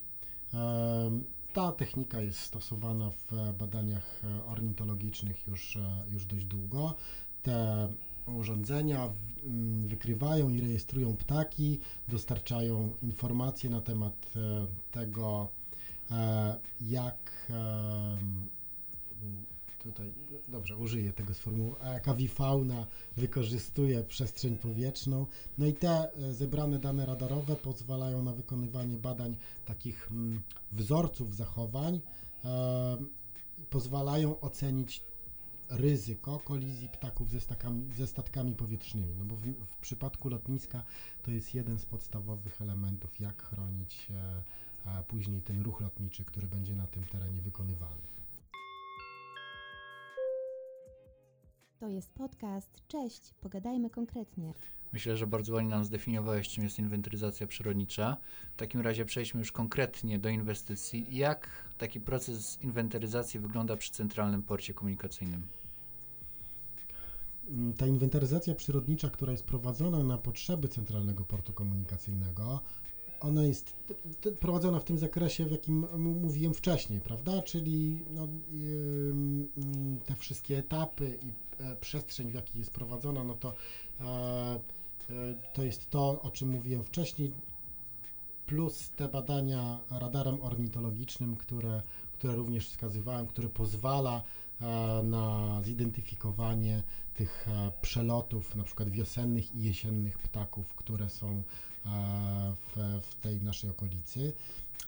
Em, 0.53 1.23
ta 1.53 1.71
technika 1.71 2.21
jest 2.21 2.39
stosowana 2.39 3.09
w 3.11 3.53
badaniach 3.59 4.21
e, 4.23 4.45
ornitologicznych 4.45 5.47
już, 5.47 5.75
e, 5.75 6.03
już 6.11 6.25
dość 6.25 6.45
długo. 6.45 6.95
Te 7.43 7.87
urządzenia 8.25 9.07
w- 9.07 9.45
m, 9.45 9.87
wykrywają 9.87 10.49
i 10.49 10.61
rejestrują 10.61 11.17
ptaki, 11.17 11.79
dostarczają 12.07 12.93
informacje 13.03 13.69
na 13.69 13.81
temat 13.81 14.31
e, 14.35 14.67
tego, 14.91 15.47
jak 16.81 17.51
tutaj, 19.87 20.13
dobrze, 20.47 20.77
użyję 20.77 21.13
tego 21.13 21.33
sformułowania, 21.33 21.93
jaka 21.93 22.13
wifauna 22.13 22.87
wykorzystuje 23.17 24.03
przestrzeń 24.03 24.57
powietrzną. 24.57 25.25
No 25.57 25.65
i 25.65 25.73
te 25.73 26.13
e, 26.13 26.33
zebrane 26.33 26.79
dane 26.79 27.05
radarowe 27.05 27.55
pozwalają 27.55 28.23
na 28.23 28.33
wykonywanie 28.33 28.97
badań 28.97 29.37
takich 29.65 30.07
mm, 30.11 30.41
wzorców 30.71 31.35
zachowań, 31.35 32.01
e, 32.45 32.97
pozwalają 33.69 34.39
ocenić 34.39 35.03
ryzyko 35.69 36.39
kolizji 36.39 36.89
ptaków 36.89 37.29
ze, 37.29 37.39
stakami, 37.39 37.93
ze 37.93 38.07
statkami 38.07 38.55
powietrznymi, 38.55 39.15
no 39.19 39.25
bo 39.25 39.35
w, 39.35 39.41
w 39.67 39.77
przypadku 39.77 40.29
lotniska 40.29 40.83
to 41.23 41.31
jest 41.31 41.55
jeden 41.55 41.79
z 41.79 41.85
podstawowych 41.85 42.61
elementów, 42.61 43.19
jak 43.19 43.43
chronić 43.43 44.07
e, 44.85 45.03
później 45.03 45.41
ten 45.41 45.61
ruch 45.61 45.81
lotniczy, 45.81 46.25
który 46.25 46.47
będzie 46.47 46.75
na 46.75 46.87
tym 46.87 47.03
terenie 47.03 47.41
wykonywany. 47.41 48.16
To 51.79 51.87
jest 51.87 52.09
podcast. 52.13 52.69
Cześć, 52.87 53.33
pogadajmy 53.41 53.89
konkretnie. 53.89 54.53
Myślę, 54.93 55.17
że 55.17 55.27
bardzo 55.27 55.53
ładnie 55.53 55.69
nam 55.69 55.85
zdefiniowałeś, 55.85 56.49
czym 56.49 56.63
jest 56.63 56.79
inwentaryzacja 56.79 57.47
przyrodnicza. 57.47 58.17
W 58.53 58.57
takim 58.57 58.81
razie 58.81 59.05
przejdźmy 59.05 59.39
już 59.39 59.51
konkretnie 59.51 60.19
do 60.19 60.29
inwestycji. 60.29 61.17
Jak 61.17 61.49
taki 61.77 62.01
proces 62.01 62.57
inwentaryzacji 62.61 63.39
wygląda 63.39 63.75
przy 63.75 63.91
centralnym 63.91 64.43
porcie 64.43 64.73
komunikacyjnym? 64.73 65.47
Ta 67.77 67.87
inwentaryzacja 67.87 68.55
przyrodnicza, 68.55 69.09
która 69.09 69.31
jest 69.31 69.43
prowadzona 69.43 70.03
na 70.03 70.17
potrzeby 70.17 70.67
Centralnego 70.67 71.23
Portu 71.23 71.53
Komunikacyjnego, 71.53 72.59
ona 73.19 73.43
jest 73.43 73.75
prowadzona 74.39 74.79
w 74.79 74.83
tym 74.83 74.97
zakresie, 74.97 75.45
w 75.45 75.51
jakim 75.51 75.85
mówiłem 75.97 76.53
wcześniej, 76.53 77.01
prawda? 77.01 77.41
Czyli 77.41 78.01
no, 78.11 78.27
te 80.05 80.15
wszystkie 80.15 80.57
etapy 80.57 81.19
i 81.21 81.46
przestrzeń, 81.81 82.31
w 82.31 82.33
jakiej 82.33 82.59
jest 82.59 82.71
prowadzona, 82.71 83.23
no 83.23 83.33
to 83.33 83.53
e, 83.99 84.03
e, 84.03 84.59
to 85.53 85.63
jest 85.63 85.89
to, 85.89 86.21
o 86.21 86.31
czym 86.31 86.49
mówiłem 86.49 86.83
wcześniej, 86.83 87.33
plus 88.45 88.89
te 88.89 89.07
badania 89.07 89.79
radarem 89.89 90.41
ornitologicznym, 90.41 91.35
które, 91.35 91.81
które 92.13 92.35
również 92.35 92.67
wskazywałem, 92.69 93.27
które 93.27 93.49
pozwala 93.49 94.23
e, 94.61 94.65
na 95.03 95.61
zidentyfikowanie 95.63 96.83
tych 97.13 97.47
e, 97.47 97.71
przelotów, 97.81 98.55
na 98.55 98.63
przykład 98.63 98.89
wiosennych 98.89 99.55
i 99.55 99.63
jesiennych 99.63 100.19
ptaków, 100.19 100.75
które 100.75 101.09
są 101.09 101.27
e, 101.27 101.41
w, 102.55 103.01
w 103.01 103.15
tej 103.15 103.41
naszej 103.41 103.69
okolicy. 103.69 104.33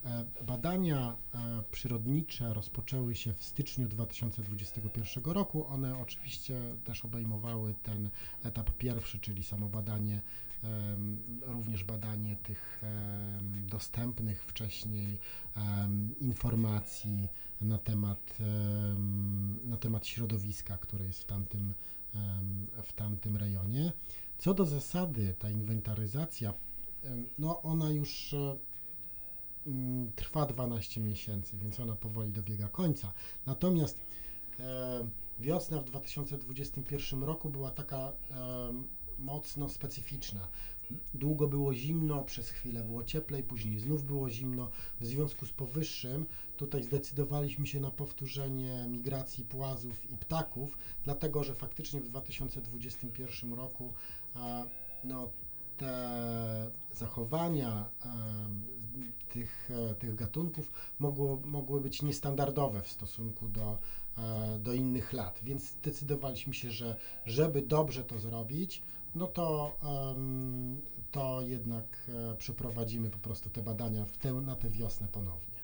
E, 0.05 0.25
Badania 0.43 1.15
e, 1.34 1.63
przyrodnicze 1.72 2.53
rozpoczęły 2.53 3.15
się 3.15 3.34
w 3.34 3.43
styczniu 3.43 3.88
2021 3.88 5.24
roku. 5.24 5.67
One 5.67 6.00
oczywiście 6.00 6.62
też 6.84 7.05
obejmowały 7.05 7.75
ten 7.84 8.10
etap 8.43 8.72
pierwszy, 8.72 9.19
czyli 9.19 9.43
samo 9.43 9.69
badanie, 9.69 10.22
również 11.41 11.84
badanie 11.84 12.36
tych 12.36 12.81
dostępnych 13.67 14.43
wcześniej 14.43 15.19
informacji 16.19 17.27
na 17.62 17.77
temat, 17.77 18.38
em, 18.39 19.60
na 19.69 19.77
temat 19.77 20.08
środowiska, 20.08 20.77
które 20.77 21.05
jest 21.05 21.19
w 21.19 21.25
tamtym, 21.25 21.74
w 22.84 22.93
tamtym 22.93 23.38
rejonie. 23.38 23.91
Co 24.38 24.53
do 24.53 24.65
zasady, 24.65 25.36
ta 25.39 25.50
inwentaryzacja, 25.50 26.53
no 27.39 27.62
ona 27.62 27.89
już 27.89 28.34
e, 28.34 28.58
trwa 30.16 30.46
12 30.46 31.01
miesięcy, 31.01 31.58
więc 31.58 31.80
ona 31.80 31.96
powoli 31.96 32.32
dobiega 32.32 32.68
końca. 32.68 33.13
Natomiast 33.46 34.00
e, 34.60 35.08
wiosna 35.39 35.82
w 35.82 35.86
2021 35.86 37.24
roku 37.24 37.50
była 37.50 37.72
taka 37.72 37.98
e, 37.98 38.13
mocno 39.20 39.70
specyficzna. 39.70 40.48
Długo 41.13 41.48
było 41.48 41.74
zimno, 41.74 42.24
przez 42.24 42.50
chwilę 42.50 42.84
było 42.84 43.04
cieplej, 43.04 43.44
później 43.44 43.80
znów 43.80 44.04
było 44.04 44.30
zimno. 44.30 44.70
W 45.00 45.06
związku 45.06 45.46
z 45.46 45.51
powyższym 45.51 46.25
tutaj 46.58 46.84
zdecydowaliśmy 46.84 47.68
się 47.68 47.80
na 47.80 47.92
powtórzenie 47.92 48.86
migracji 48.89 49.44
płazów 49.44 50.12
i 50.12 50.18
ptaków, 50.18 50.78
dlatego 51.04 51.44
że 51.44 51.56
faktycznie 51.56 52.01
w 52.01 52.08
2021 52.08 53.54
roku 53.54 53.94
e, 54.36 54.63
no, 55.04 55.30
te 55.79 56.71
zachowania 56.93 57.89
tych, 59.29 59.71
e, 59.91 59.95
tych 59.95 60.15
gatunków 60.15 60.71
mogło, 61.00 61.41
mogły 61.45 61.81
być 61.81 62.01
niestandardowe 62.01 62.81
w 62.81 62.88
stosunku 62.88 63.48
do, 63.48 63.77
e, 64.17 64.59
do 64.59 64.74
innych 64.74 65.13
lat, 65.13 65.39
więc 65.43 65.63
zdecydowaliśmy 65.63 66.53
się, 66.53 66.71
że 66.71 66.95
żeby 67.25 67.62
dobrze 67.62 68.03
to 68.03 68.19
zrobić, 68.19 68.81
no 69.15 69.27
to, 69.27 69.77
to 71.12 71.41
jednak 71.41 71.86
e, 72.09 72.36
przeprowadzimy 72.36 73.09
po 73.09 73.17
prostu 73.17 73.50
te 73.50 73.62
badania 73.62 74.05
w 74.05 74.17
tę, 74.17 74.33
na 74.33 74.55
tę 74.55 74.69
wiosnę 74.69 75.07
ponownie. 75.07 75.59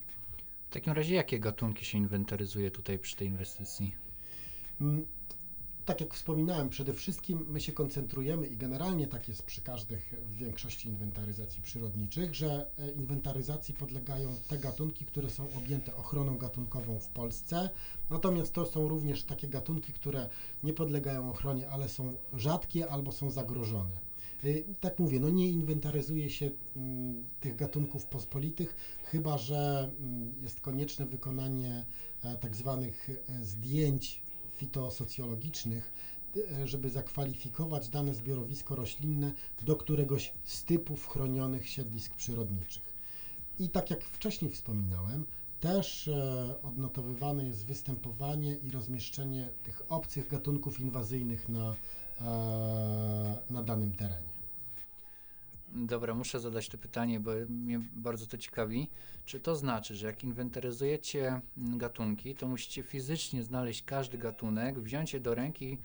W 0.70 0.74
takim 0.74 0.94
razie 0.94 1.16
jakie 1.16 1.40
gatunki 1.40 1.86
się 1.86 1.98
inwentaryzuje 1.98 2.72
tutaj 2.72 3.00
przy 3.00 3.16
tej 3.16 3.28
inwestycji? 3.28 3.96
Tak 5.86 6.02
jak 6.02 6.14
wspominałem, 6.14 6.70
przede 6.70 6.94
wszystkim 6.94 7.46
my 7.50 7.62
się 7.62 7.72
koncentrujemy 7.72 8.48
i 8.48 8.58
generalnie 8.58 9.08
tak 9.08 9.28
jest 9.28 9.44
przy 9.44 9.62
każdych, 9.62 10.14
w 10.26 10.38
większości 10.38 10.90
inwentaryzacji 10.90 11.62
przyrodniczych, 11.62 12.36
że 12.36 12.68
e, 12.80 12.92
inwentaryzacji 12.92 13.74
podlegają 13.74 14.30
te 14.48 14.58
gatunki, 14.58 15.06
które 15.06 15.30
są 15.30 15.48
objęte 15.58 15.96
ochroną 15.96 16.38
gatunkową 16.38 17.00
w 17.00 17.08
Polsce. 17.08 17.70
Natomiast 18.10 18.54
to 18.54 18.66
są 18.66 18.88
również 18.88 19.24
takie 19.24 19.48
gatunki, 19.48 19.94
które 19.94 20.30
nie 20.64 20.74
podlegają 20.74 21.30
ochronie, 21.30 21.70
ale 21.70 21.90
są 21.90 22.14
rzadkie 22.34 22.90
albo 22.90 23.12
są 23.12 23.32
zagrożone. 23.32 24.00
Y, 24.44 24.64
Tak 24.80 25.00
mówię, 25.00 25.20
no 25.20 25.30
nie 25.30 25.50
inwentaryzuje 25.50 26.30
się 26.30 26.52
mm, 26.76 27.24
tych 27.40 27.56
gatunków 27.56 28.06
pospolitych, 28.06 28.76
chyba 29.06 29.38
że 29.38 29.92
mm, 30.00 30.34
jest 30.42 30.62
konieczne 30.62 31.06
wykonanie 31.06 31.86
e, 32.24 32.38
tak 32.38 32.56
zwanych 32.56 33.10
e, 33.10 33.46
zdjęć 33.46 34.25
fitosocjologicznych, 34.56 35.92
e, 36.38 36.68
żeby 36.68 36.90
zakwalifikować 36.90 37.90
dane 37.90 38.16
zbiorowisko 38.16 38.76
roślinne 38.76 39.32
do 39.62 39.76
któregoś 39.76 40.34
z 40.44 40.64
typów 40.64 41.08
chronionych 41.08 41.70
siedlisk 41.70 42.16
przyrodniczych. 42.16 42.96
I 43.60 43.70
tak 43.70 43.90
jak 43.90 44.04
wcześniej 44.04 44.52
wspominałem, 44.52 45.26
też 45.60 46.08
e, 46.08 46.56
odnotowywane 46.64 47.46
jest 47.46 47.66
występowanie 47.66 48.56
i 48.56 48.72
rozmieszczenie 48.72 49.50
tych 49.64 49.82
obcych 49.90 50.28
gatunków 50.28 50.80
inwazyjnych 50.80 51.50
na, 51.50 51.76
e, 52.22 53.38
na 53.50 53.64
danym 53.64 53.92
terenie. 53.92 54.35
Dobra, 55.76 56.14
muszę 56.14 56.40
zadać 56.40 56.70
to 56.70 56.78
pytanie, 56.78 57.20
bo 57.20 57.32
mnie 57.50 57.80
bardzo 57.96 58.28
to 58.28 58.38
ciekawi. 58.38 58.90
Czy 59.26 59.40
to 59.40 59.56
znaczy, 59.56 59.96
że 59.96 60.08
jak 60.08 60.24
inwentaryzujecie 60.24 61.42
mm, 61.58 61.78
gatunki, 61.78 62.36
to 62.36 62.48
musicie 62.48 62.84
fizycznie 62.84 63.44
znaleźć 63.44 63.84
każdy 63.84 64.18
gatunek, 64.18 64.80
wziąć 64.80 65.14
je 65.14 65.20
do 65.20 65.36
ręki, 65.36 65.78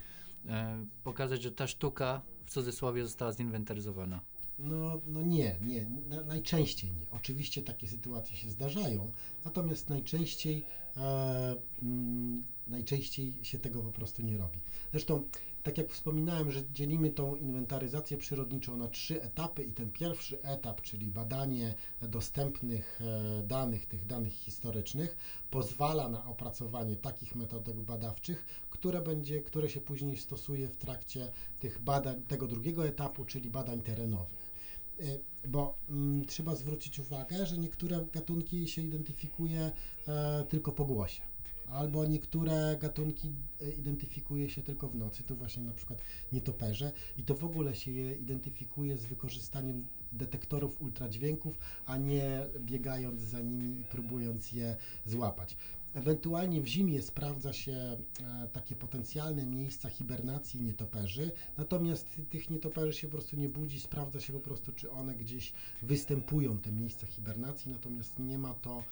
e, 0.46 0.86
pokazać, 1.04 1.42
że 1.42 1.52
ta 1.52 1.66
sztuka 1.66 2.22
w 2.46 2.50
cudzysłowie 2.50 3.04
została 3.04 3.32
zinwentaryzowana? 3.32 4.20
No, 4.58 5.00
no 5.06 5.22
nie, 5.22 5.58
nie, 5.62 5.86
na, 6.08 6.22
najczęściej 6.22 6.92
nie. 6.92 7.10
Oczywiście 7.10 7.62
takie 7.62 7.88
sytuacje 7.88 8.36
się 8.36 8.50
zdarzają, 8.50 9.12
natomiast 9.44 9.88
najczęściej, 9.88 10.66
e, 10.96 11.56
mm, 11.82 12.44
najczęściej 12.66 13.34
się 13.42 13.58
tego 13.58 13.82
po 13.82 13.92
prostu 13.92 14.22
nie 14.22 14.38
robi. 14.38 14.58
Zresztą, 14.90 15.24
tak 15.62 15.78
jak 15.78 15.90
wspominałem, 15.90 16.50
że 16.50 16.62
dzielimy 16.72 17.10
tą 17.10 17.36
inwentaryzację 17.36 18.16
przyrodniczą 18.16 18.76
na 18.76 18.88
trzy 18.88 19.22
etapy 19.22 19.62
i 19.62 19.72
ten 19.72 19.90
pierwszy 19.90 20.42
etap, 20.42 20.80
czyli 20.80 21.06
badanie 21.06 21.74
dostępnych 22.02 23.00
e, 23.00 23.42
danych, 23.42 23.86
tych 23.86 24.06
danych 24.06 24.32
historycznych, 24.32 25.16
pozwala 25.50 26.08
na 26.08 26.24
opracowanie 26.24 26.96
takich 26.96 27.36
metodek 27.36 27.76
badawczych, 27.76 28.46
które, 28.70 29.00
będzie, 29.00 29.42
które 29.42 29.70
się 29.70 29.80
później 29.80 30.16
stosuje 30.16 30.68
w 30.68 30.76
trakcie 30.76 31.32
tych 31.60 31.80
badań, 31.82 32.22
tego 32.22 32.46
drugiego 32.46 32.86
etapu, 32.86 33.24
czyli 33.24 33.50
badań 33.50 33.80
terenowych. 33.80 34.50
Y, 35.00 35.20
Bo 35.48 35.74
mm, 35.88 36.26
trzeba 36.26 36.54
zwrócić 36.54 36.98
uwagę, 36.98 37.46
że 37.46 37.58
niektóre 37.58 38.06
gatunki 38.12 38.68
się 38.68 38.82
identyfikuje 38.82 39.70
e, 40.08 40.44
tylko 40.48 40.72
po 40.72 40.84
głosie. 40.84 41.29
Albo 41.72 42.04
niektóre 42.04 42.76
gatunki 42.80 43.32
e, 43.60 43.70
identyfikuje 43.70 44.50
się 44.50 44.62
tylko 44.62 44.88
w 44.88 44.96
nocy, 44.96 45.22
tu 45.22 45.36
właśnie 45.36 45.62
na 45.62 45.72
przykład 45.72 45.98
nietoperze, 46.32 46.92
i 47.16 47.22
to 47.22 47.34
w 47.34 47.44
ogóle 47.44 47.74
się 47.74 47.90
je 47.90 48.14
identyfikuje 48.14 48.96
z 48.96 49.06
wykorzystaniem 49.06 49.86
detektorów 50.12 50.82
ultradźwięków, 50.82 51.58
a 51.86 51.96
nie 51.96 52.46
biegając 52.60 53.20
za 53.20 53.40
nimi 53.40 53.80
i 53.80 53.84
próbując 53.84 54.52
je 54.52 54.76
złapać. 55.06 55.56
Ewentualnie 55.94 56.60
w 56.60 56.66
zimie 56.66 57.02
sprawdza 57.02 57.52
się 57.52 57.72
e, 57.72 57.96
takie 58.52 58.76
potencjalne 58.76 59.46
miejsca 59.46 59.88
hibernacji 59.88 60.60
nietoperzy, 60.62 61.30
natomiast 61.56 62.20
tych 62.30 62.50
nietoperzy 62.50 62.92
się 62.92 63.08
po 63.08 63.12
prostu 63.12 63.36
nie 63.36 63.48
budzi, 63.48 63.80
sprawdza 63.80 64.20
się 64.20 64.32
po 64.32 64.40
prostu, 64.40 64.72
czy 64.72 64.90
one 64.90 65.14
gdzieś 65.14 65.52
występują, 65.82 66.58
te 66.58 66.72
miejsca 66.72 67.06
hibernacji, 67.06 67.72
natomiast 67.72 68.18
nie 68.18 68.38
ma 68.38 68.54
to 68.54 68.84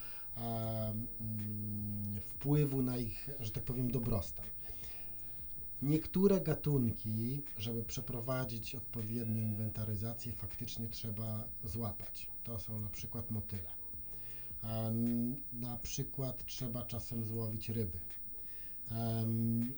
wpływu 2.20 2.82
na 2.82 2.96
ich, 2.96 3.30
że 3.40 3.50
tak 3.50 3.64
powiem, 3.64 3.90
dobrostan. 3.90 4.46
Niektóre 5.82 6.40
gatunki, 6.40 7.42
żeby 7.58 7.84
przeprowadzić 7.84 8.74
odpowiednią 8.74 9.42
inwentaryzację, 9.42 10.32
faktycznie 10.32 10.88
trzeba 10.88 11.44
złapać. 11.64 12.30
To 12.44 12.58
są 12.58 12.80
na 12.80 12.88
przykład 12.88 13.30
motyle. 13.30 13.70
N- 14.62 15.36
na 15.52 15.76
przykład 15.76 16.44
trzeba 16.46 16.82
czasem 16.84 17.24
złowić 17.24 17.68
ryby. 17.68 17.98
Em, 18.90 19.72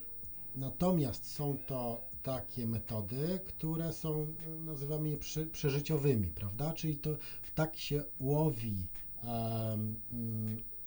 Natomiast 0.57 1.27
są 1.27 1.57
to 1.67 2.01
takie 2.23 2.67
metody, 2.67 3.41
które 3.45 3.93
są, 3.93 4.27
nazywamy 4.67 5.09
je 5.09 5.17
prze, 5.17 5.47
przeżyciowymi, 5.47 6.29
prawda? 6.29 6.73
Czyli 6.73 6.97
to 6.97 7.11
tak 7.55 7.77
się 7.77 8.05
łowi 8.21 8.69
mm, 8.69 8.87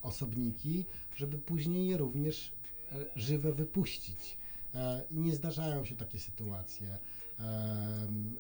osobniki, 0.03 0.85
żeby 1.15 1.37
później 1.37 1.87
je 1.87 1.97
również 1.97 2.51
e, 2.91 2.95
żywe 3.15 3.51
wypuścić. 3.51 4.37
E, 4.75 5.01
nie 5.11 5.35
zdarzają 5.35 5.85
się 5.85 5.95
takie 5.95 6.19
sytuacje, 6.19 6.97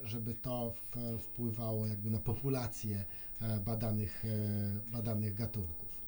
żeby 0.03 0.33
to 0.33 0.73
wpływało 1.19 1.87
jakby 1.87 2.09
na 2.09 2.19
populację 2.19 3.05
e, 3.41 3.59
badanych, 3.59 4.23
badanych 4.91 5.33
gatunków. 5.33 6.03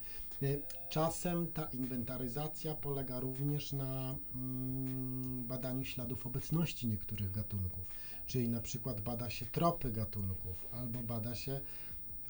Czasem 0.90 1.48
ta 1.52 1.66
inwentaryzacja 1.66 2.76
polega 2.76 3.20
również 3.20 3.74
na 3.74 4.16
mm, 4.36 5.44
badaniu 5.48 5.84
śladów 5.84 6.28
obecności 6.28 6.88
niektórych 6.88 7.32
gatunków, 7.32 7.86
czyli 8.28 8.50
na 8.50 8.62
przykład 8.62 9.02
bada 9.02 9.30
się 9.30 9.46
tropy 9.46 9.92
gatunków 9.92 10.66
albo 10.72 11.00
bada 11.00 11.36
się 11.36 11.62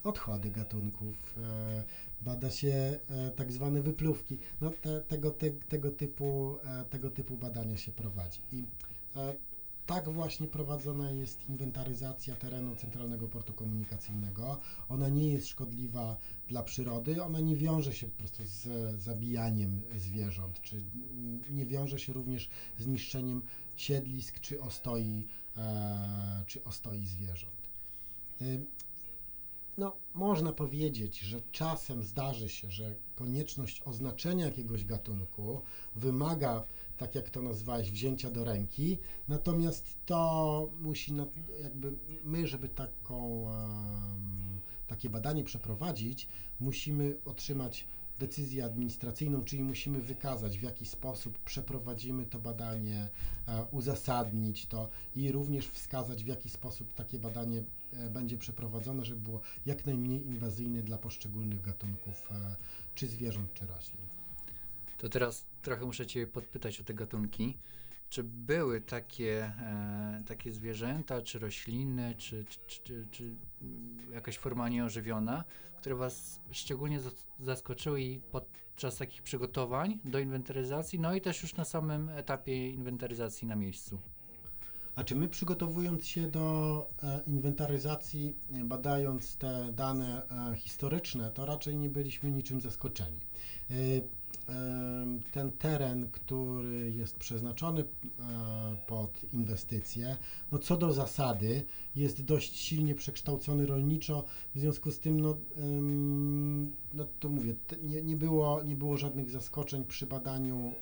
odchody 0.05 0.49
gatunków, 0.49 1.35
e, 1.37 1.83
bada 2.21 2.49
się 2.49 2.99
e, 3.09 3.31
tak 3.31 3.51
zwane 3.51 3.81
wypluwki. 3.81 4.37
No, 4.61 4.69
te, 4.69 5.01
tego, 5.01 5.31
te, 5.31 5.49
tego, 5.51 5.91
typu, 5.91 6.57
e, 6.63 6.85
tego 6.85 7.09
typu 7.09 7.37
badania 7.37 7.77
się 7.77 7.91
prowadzi. 7.91 8.39
I 8.51 8.63
tak 9.85 10.09
właśnie 10.09 10.47
prowadzona 10.47 11.11
jest 11.11 11.49
inwentaryzacja 11.49 12.35
terenu 12.35 12.75
Centralnego 12.75 13.27
Portu 13.27 13.53
Komunikacyjnego. 13.53 14.59
Ona 14.89 15.09
nie 15.09 15.29
jest 15.29 15.47
szkodliwa 15.47 16.17
dla 16.47 16.63
przyrody, 16.63 17.23
ona 17.23 17.39
nie 17.39 17.55
wiąże 17.55 17.93
się 17.93 18.07
po 18.07 18.17
prostu 18.17 18.43
z 18.45 18.95
zabijaniem 19.01 19.81
zwierząt, 19.97 20.61
czy 20.61 20.81
nie 21.51 21.65
wiąże 21.65 21.99
się 21.99 22.13
również 22.13 22.49
z 22.79 22.87
niszczeniem 22.87 23.41
siedlisk 23.75 24.39
czy 24.39 24.61
ostoi, 24.61 25.27
czy 26.47 26.63
ostoi 26.63 27.05
zwierząt. 27.05 27.69
No, 29.77 29.95
można 30.13 30.53
powiedzieć, 30.53 31.19
że 31.19 31.41
czasem 31.51 32.03
zdarzy 32.03 32.49
się, 32.49 32.71
że 32.71 32.95
konieczność 33.15 33.81
oznaczenia 33.85 34.45
jakiegoś 34.45 34.85
gatunku 34.85 35.61
wymaga, 35.95 36.63
tak 36.97 37.15
jak 37.15 37.29
to 37.29 37.41
nazwałeś, 37.41 37.91
wzięcia 37.91 38.31
do 38.31 38.43
ręki, 38.43 38.97
natomiast 39.27 39.97
to 40.05 40.69
musi, 40.79 41.13
jakby 41.63 41.93
my, 42.23 42.47
żeby 42.47 42.69
taką, 42.69 43.47
takie 44.87 45.09
badanie 45.09 45.43
przeprowadzić, 45.43 46.27
musimy 46.59 47.17
otrzymać 47.25 47.85
decyzję 48.19 48.65
administracyjną, 48.65 49.43
czyli 49.43 49.63
musimy 49.63 49.99
wykazać, 49.99 50.59
w 50.59 50.63
jaki 50.63 50.85
sposób 50.85 51.39
przeprowadzimy 51.39 52.25
to 52.25 52.39
badanie, 52.39 53.09
e, 53.47 53.65
uzasadnić 53.71 54.65
to 54.65 54.89
i 55.15 55.31
również 55.31 55.67
wskazać, 55.67 56.23
w 56.23 56.27
jaki 56.27 56.49
sposób 56.49 56.93
takie 56.93 57.19
badanie 57.19 57.63
e, 57.93 58.09
będzie 58.09 58.37
przeprowadzone, 58.37 59.05
żeby 59.05 59.21
było 59.21 59.41
jak 59.65 59.85
najmniej 59.85 60.25
inwazyjne 60.25 60.81
dla 60.83 60.97
poszczególnych 60.97 61.61
gatunków, 61.61 62.31
e, 62.31 62.55
czy 62.95 63.07
zwierząt, 63.07 63.53
czy 63.53 63.65
roślin. 63.65 64.07
To 64.97 65.09
teraz 65.09 65.45
trochę 65.61 65.85
muszę 65.85 66.07
Cię 66.07 66.27
podpytać 66.27 66.81
o 66.81 66.83
te 66.83 66.93
gatunki. 66.93 67.57
Czy 68.09 68.23
były 68.23 68.81
takie, 68.81 69.43
e, 69.43 70.23
takie 70.27 70.51
zwierzęta, 70.53 71.21
czy 71.21 71.39
rośliny, 71.39 72.15
czy, 72.17 72.45
czy, 72.45 72.59
czy, 72.83 73.05
czy, 73.11 73.31
jakaś 74.13 74.37
forma 74.37 74.69
nieożywiona, 74.69 75.43
które 75.85 75.95
Was 75.95 76.39
szczególnie 76.51 76.99
zas- 76.99 77.25
zaskoczyły 77.39 78.01
i 78.01 78.19
podczas 78.19 78.97
takich 78.97 79.21
przygotowań 79.21 79.99
do 80.05 80.19
inwentaryzacji, 80.19 80.99
no 80.99 81.15
i 81.15 81.21
też 81.21 81.41
już 81.41 81.55
na 81.55 81.65
samym 81.65 82.09
etapie 82.09 82.69
inwentaryzacji 82.69 83.47
na 83.47 83.55
miejscu? 83.55 83.99
A 84.95 85.03
czy 85.03 85.15
my 85.15 85.27
przygotowując 85.27 86.07
się 86.07 86.27
do 86.31 86.87
e, 87.03 87.21
inwentaryzacji, 87.27 88.35
e, 88.51 88.63
badając 88.63 89.37
te 89.37 89.73
dane 89.73 90.29
e, 90.29 90.55
historyczne, 90.55 91.31
to 91.31 91.45
raczej 91.45 91.77
nie 91.77 91.89
byliśmy 91.89 92.31
niczym 92.31 92.61
zaskoczeni. 92.61 93.19
Ten 95.31 95.51
teren, 95.51 96.09
który 96.11 96.91
jest 96.91 97.15
przeznaczony 97.15 97.81
e, 97.81 97.85
pod 98.87 99.33
inwestycje, 99.33 100.17
no 100.51 100.59
co 100.59 100.77
do 100.77 100.93
zasady 100.93 101.65
jest 101.95 102.23
dość 102.23 102.55
silnie 102.55 102.95
przekształcony 102.95 103.65
rolniczo, 103.65 104.23
w 104.55 104.59
związku 104.59 104.91
z 104.91 104.99
tym, 104.99 105.19
no, 105.19 105.37
no 106.93 107.05
to 107.19 107.29
mówię, 107.29 107.55
nie, 107.83 108.01
nie, 108.01 108.15
było, 108.15 108.63
nie 108.63 108.75
było 108.75 108.97
żadnych 108.97 109.29
zaskoczeń 109.29 109.85
przy 109.85 110.07
badaniu, 110.07 110.73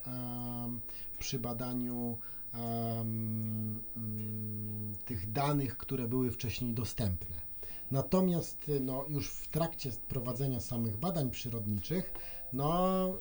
przy 1.19 1.39
badaniu 1.39 2.17
tych 5.05 5.31
danych, 5.31 5.77
które 5.77 6.07
były 6.07 6.31
wcześniej 6.31 6.73
dostępne. 6.73 7.35
Natomiast 7.91 8.71
no, 8.81 9.05
już 9.09 9.29
w 9.29 9.47
trakcie 9.47 9.91
prowadzenia 10.07 10.59
samych 10.59 10.97
badań 10.97 11.29
przyrodniczych, 11.29 12.13
no, 12.53 13.17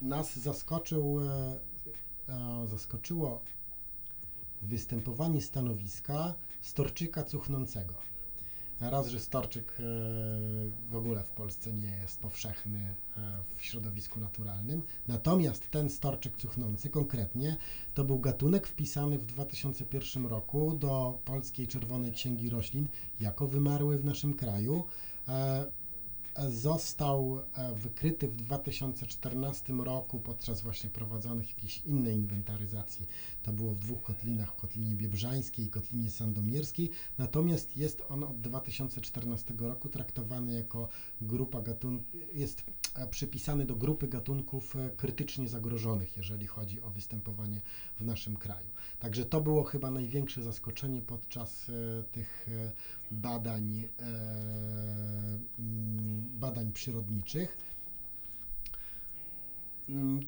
nas 0.00 0.36
zaskoczył, 0.36 1.20
e, 1.20 1.58
e, 2.28 2.66
zaskoczyło 2.66 3.40
występowanie 4.62 5.40
stanowiska, 5.40 6.34
storczyka 6.60 7.24
cuchnącego. 7.24 7.94
Raz, 8.80 9.08
że 9.08 9.20
storczyk 9.20 9.72
e, 9.72 9.82
w 10.90 10.96
ogóle 10.96 11.22
w 11.22 11.30
Polsce 11.30 11.72
nie 11.72 11.96
jest 12.02 12.20
powszechny 12.20 12.94
w 13.56 13.62
środowisku 13.62 14.20
naturalnym, 14.20 14.82
natomiast 15.08 15.70
ten 15.70 15.90
storczyk 15.90 16.36
cuchnący 16.36 16.90
konkretnie 16.90 17.56
to 17.94 18.04
był 18.04 18.18
gatunek 18.18 18.66
wpisany 18.66 19.18
w 19.18 19.26
2001 19.26 20.26
roku 20.26 20.76
do 20.78 21.18
Polskiej 21.24 21.68
Czerwonej 21.68 22.12
Księgi 22.12 22.50
Roślin 22.50 22.88
jako 23.20 23.46
wymarły 23.46 23.98
w 23.98 24.04
naszym 24.04 24.34
kraju. 24.34 24.84
Został 26.48 27.40
e, 27.54 27.74
wykryty 27.74 28.28
w 28.28 28.36
2014 28.36 29.72
roku 29.72 30.20
podczas 30.20 30.60
właśnie 30.60 30.90
prowadzonych 30.90 31.48
jakiejś 31.48 31.82
innej 31.86 32.14
inwentaryzacji. 32.14 33.06
To 33.42 33.52
było 33.52 33.70
w 33.70 33.78
dwóch 33.78 34.02
kotlinach, 34.02 34.52
w 34.52 34.56
Kotlinie 34.56 34.94
Biebrzańskiej 34.94 35.66
i 35.66 35.70
Kotlinie 35.70 36.10
Sandomierskiej. 36.10 36.90
Natomiast 37.18 37.76
jest 37.76 38.02
on 38.08 38.24
od 38.24 38.40
2014 38.40 39.54
roku 39.58 39.88
traktowany 39.88 40.52
jako 40.52 40.88
grupa 41.20 41.60
gatunków, 41.60 42.20
jest 42.34 42.64
przypisany 43.10 43.64
do 43.64 43.76
grupy 43.76 44.08
gatunków 44.08 44.76
e, 44.76 44.90
krytycznie 44.96 45.48
zagrożonych, 45.48 46.16
jeżeli 46.16 46.46
chodzi 46.46 46.82
o 46.82 46.90
występowanie 46.90 47.60
w 48.00 48.04
naszym 48.04 48.36
kraju. 48.36 48.68
Także 48.98 49.24
to 49.24 49.40
było 49.40 49.64
chyba 49.64 49.90
największe 49.90 50.42
zaskoczenie 50.42 51.02
podczas 51.02 51.68
e, 51.70 52.02
tych 52.02 52.48
e, 52.48 52.72
badań, 53.10 53.88
mm, 55.58 56.28
badań 56.38 56.72
przyrodniczych. 56.72 57.56
Mm, 59.88 60.20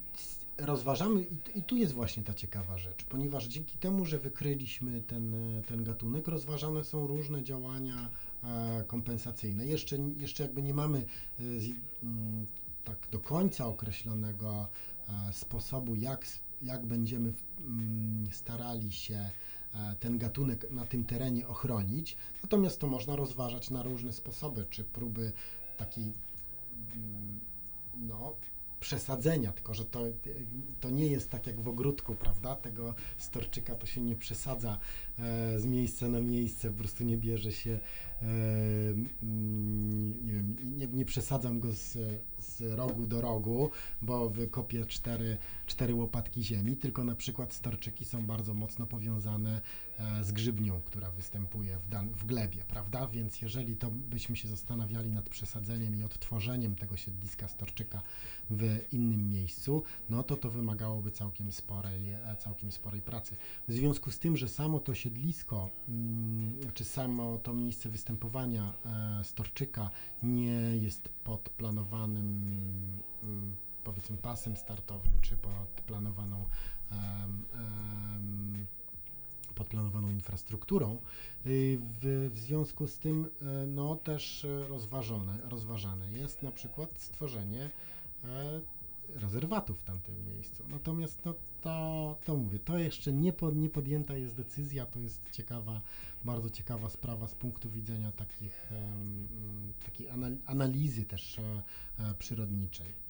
Rozważamy, 0.59 1.26
i 1.55 1.62
tu 1.62 1.76
jest 1.76 1.92
właśnie 1.92 2.22
ta 2.22 2.35
ciekawa 2.35 2.79
rzecz, 2.79 3.05
ponieważ 3.05 3.46
dzięki 3.46 3.79
temu, 3.79 4.05
że 4.05 4.18
wykryliśmy 4.18 5.02
ten, 5.02 5.35
ten 5.66 5.85
gatunek, 5.85 6.29
rozważane 6.29 6.85
są 6.85 7.07
różne 7.07 7.42
działania 7.44 8.09
kompensacyjne. 8.87 9.66
Jeszcze, 9.66 9.96
jeszcze 10.16 10.42
jakby 10.42 10.62
nie 10.62 10.75
mamy 10.75 10.99
e, 10.99 11.42
mm, 12.03 12.46
tak 12.85 13.09
do 13.12 13.20
końca 13.20 13.66
określonego 13.66 14.68
e, 15.09 15.33
sposobu, 15.33 15.94
jak, 15.94 16.27
jak 16.62 16.87
będziemy 16.87 17.33
mm, 17.61 18.29
starali 18.33 18.92
się 18.92 19.31
e, 19.75 19.94
ten 20.01 20.18
gatunek 20.18 20.70
na 20.70 20.87
tym 20.87 21.05
terenie 21.05 21.49
ochronić. 21.49 22.16
Natomiast 22.42 22.81
to 22.81 22.87
można 22.87 23.16
rozważać 23.16 23.70
na 23.70 23.83
różne 23.83 24.12
sposoby, 24.12 24.66
czy 24.70 24.85
próby 24.85 25.33
takiej 25.77 26.12
mm, 26.94 27.40
no, 27.99 28.37
przesadzenia, 28.81 29.53
tylko 29.53 29.75
że 29.75 29.85
to, 29.85 30.03
to 30.81 30.90
nie 30.90 31.07
jest 31.07 31.31
tak 31.31 31.46
jak 31.46 31.61
w 31.61 31.68
ogródku, 31.68 32.14
prawda? 32.14 32.57
Tego 32.57 32.94
storczyka 33.16 33.75
to 33.75 33.87
się 33.87 34.01
nie 34.01 34.16
przesadza 34.16 34.79
e, 35.18 35.59
z 35.59 35.64
miejsca 35.64 36.09
na 36.09 36.20
miejsce, 36.20 36.70
po 36.70 36.79
prostu 36.79 37.05
nie 37.05 37.16
bierze 37.16 37.53
się, 37.53 37.70
e, 37.70 38.15
nie 40.22 40.33
wiem, 40.33 40.57
nie, 40.76 40.87
nie 40.87 41.05
przesadzam 41.05 41.61
go 41.61 41.72
z, 41.72 41.98
z 42.38 42.61
rogu 42.76 43.07
do 43.07 43.20
rogu, 43.20 43.70
bo 44.02 44.31
wykopię 44.31 44.87
cztery, 44.87 45.37
cztery 45.66 45.94
łopatki 45.94 46.44
ziemi, 46.44 46.76
tylko 46.76 47.05
na 47.05 47.14
przykład 47.14 47.52
storczyki 47.52 48.05
są 48.05 48.26
bardzo 48.26 48.55
mocno 48.55 48.87
powiązane 48.87 49.61
e, 49.98 50.24
z 50.24 50.33
grzybnią, 50.33 50.81
która 50.85 51.11
występuje 51.11 51.79
w, 51.79 51.88
dan- 51.88 52.11
w 52.11 52.26
glebie, 52.26 52.64
prawda? 52.68 53.07
Więc 53.07 53.42
jeżeli 53.42 53.76
to 53.76 53.90
byśmy 53.90 54.37
się 54.37 54.48
zastanawiali 54.48 55.12
nad 55.12 55.29
przesadzeniem 55.29 55.96
i 55.96 56.05
odtworzeniem 56.05 56.74
tego 56.74 56.96
siedliska 56.96 57.48
storczyka 57.48 58.02
w 58.50 58.79
innym 58.92 59.31
miejscu, 59.31 59.83
no 60.11 60.22
to 60.22 60.37
to 60.37 60.50
wymagałoby 60.50 61.11
całkiem 61.11 61.52
sporej, 61.52 62.09
e, 62.09 62.37
całkiem 62.38 62.72
sporej 62.72 63.02
pracy. 63.02 63.37
W 63.68 63.72
związku 63.72 64.11
z 64.11 64.18
tym, 64.18 64.37
że 64.37 64.48
samo 64.48 64.79
to 64.81 64.94
siedlisko, 64.94 65.70
mm, 65.88 66.72
czy 66.74 66.85
samo 66.85 67.38
to 67.38 67.55
miejsce 67.55 67.88
występowania 68.07 68.73
e, 69.21 69.25
storczyka 69.25 69.90
nie 70.23 70.77
jest 70.77 71.09
pod 71.25 71.49
planowanym 71.49 72.42
mm, 73.23 73.57
powiedzmy 73.85 74.16
pasem 74.16 74.57
startowym, 74.57 75.12
czy 75.23 75.37
pod 75.37 75.81
planowaną 75.87 76.45
pod 79.55 79.66
planowaną 79.66 80.11
infrastrukturą. 80.11 80.99
Y, 81.47 81.79
W, 82.03 82.31
w 82.35 82.38
związku 82.38 82.87
z 82.87 82.99
tym 82.99 83.31
e, 83.42 83.66
no, 83.66 83.97
też 83.97 84.45
e, 84.45 84.69
rozważone, 84.69 85.38
rozważane 85.45 86.12
jest 86.12 86.42
na 86.42 86.53
przykład 86.53 87.01
stworzenie 87.01 87.71
e, 88.25 88.61
rezerwatu 89.14 89.75
w 89.75 89.83
tamtym 89.83 90.27
miejscu. 90.27 90.64
Natomiast 90.69 91.25
no, 91.25 91.35
to, 91.61 92.16
to 92.25 92.37
mówię, 92.37 92.59
to 92.59 92.79
jeszcze 92.79 93.12
nie, 93.12 93.33
pod, 93.33 93.57
nie 93.57 93.71
podjęta 93.71 94.16
jest 94.16 94.37
decyzja, 94.37 94.87
to 94.87 94.99
jest 94.99 95.31
ciekawa, 95.33 95.81
bardzo 96.25 96.51
ciekawa 96.51 96.88
sprawa 96.88 97.29
z 97.29 97.35
punktu 97.35 97.71
widzenia 97.71 98.12
takich, 98.12 98.73
mm, 98.73 99.73
takiej 99.85 100.09
anal- 100.09 100.38
analizy 100.47 101.05
też 101.05 101.38
e, 101.38 101.62
e, 101.99 102.14
przyrodniczej. 102.19 103.06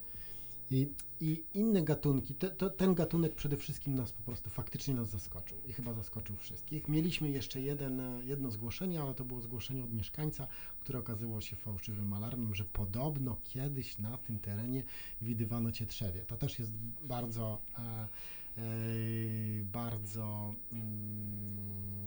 I, 0.70 0.88
I 1.20 1.42
inne 1.54 1.82
gatunki, 1.82 2.34
te, 2.34 2.50
to, 2.50 2.70
ten 2.70 2.94
gatunek 2.94 3.34
przede 3.34 3.56
wszystkim 3.56 3.94
nas 3.94 4.12
po 4.12 4.22
prostu 4.22 4.50
faktycznie 4.50 4.94
nas 4.94 5.08
zaskoczył 5.08 5.58
i 5.66 5.72
chyba 5.72 5.94
zaskoczył 5.94 6.36
wszystkich. 6.36 6.88
Mieliśmy 6.88 7.30
jeszcze 7.30 7.60
jeden, 7.60 8.00
e, 8.00 8.24
jedno 8.24 8.50
zgłoszenie, 8.50 9.02
ale 9.02 9.14
to 9.14 9.24
było 9.24 9.40
zgłoszenie 9.40 9.84
od 9.84 9.92
mieszkańca, 9.92 10.46
które 10.80 10.98
okazało 10.98 11.40
się 11.40 11.56
fałszywym 11.56 12.12
alarmem, 12.12 12.54
że 12.54 12.64
podobno 12.64 13.36
kiedyś 13.44 13.98
na 13.98 14.18
tym 14.18 14.38
terenie 14.38 14.82
widywano 15.22 15.72
cietrzewie. 15.72 16.24
To 16.24 16.36
też 16.36 16.58
jest 16.58 16.72
bardzo, 17.02 17.58
e, 17.78 17.82
e, 17.82 18.08
bardzo 19.64 20.54
mm, 20.72 22.06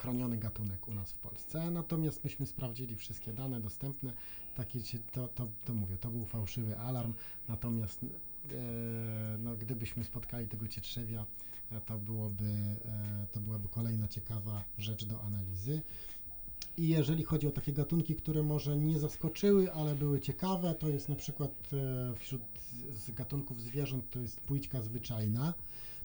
chroniony 0.00 0.38
gatunek 0.38 0.88
u 0.88 0.94
nas 0.94 1.12
w 1.12 1.18
Polsce. 1.18 1.70
Natomiast 1.70 2.24
myśmy 2.24 2.46
sprawdzili 2.46 2.96
wszystkie 2.96 3.32
dane 3.32 3.60
dostępne. 3.60 4.12
Takie, 4.60 4.82
cie- 4.82 4.98
to, 5.12 5.28
to, 5.28 5.48
to 5.64 5.74
mówię, 5.74 5.96
to 5.96 6.10
był 6.10 6.24
fałszywy 6.24 6.78
alarm. 6.78 7.12
Natomiast 7.48 8.00
e, 8.02 8.06
no, 9.38 9.56
gdybyśmy 9.56 10.04
spotkali 10.04 10.48
tego 10.48 10.68
cietrzewia, 10.68 11.26
e, 11.72 11.80
to, 11.80 11.98
byłoby, 11.98 12.44
e, 12.44 13.26
to 13.32 13.40
byłaby 13.40 13.68
kolejna 13.68 14.08
ciekawa 14.08 14.64
rzecz 14.78 15.04
do 15.04 15.22
analizy. 15.22 15.82
I 16.76 16.88
jeżeli 16.88 17.24
chodzi 17.24 17.46
o 17.46 17.50
takie 17.50 17.72
gatunki, 17.72 18.14
które 18.14 18.42
może 18.42 18.76
nie 18.76 18.98
zaskoczyły, 18.98 19.72
ale 19.72 19.94
były 19.94 20.20
ciekawe, 20.20 20.74
to 20.74 20.88
jest 20.88 21.08
na 21.08 21.16
przykład 21.16 21.70
wśród 22.16 22.42
gatunków 23.16 23.60
zwierząt 23.60 24.10
to 24.10 24.18
jest 24.18 24.40
płóćka 24.40 24.82
zwyczajna. 24.82 25.54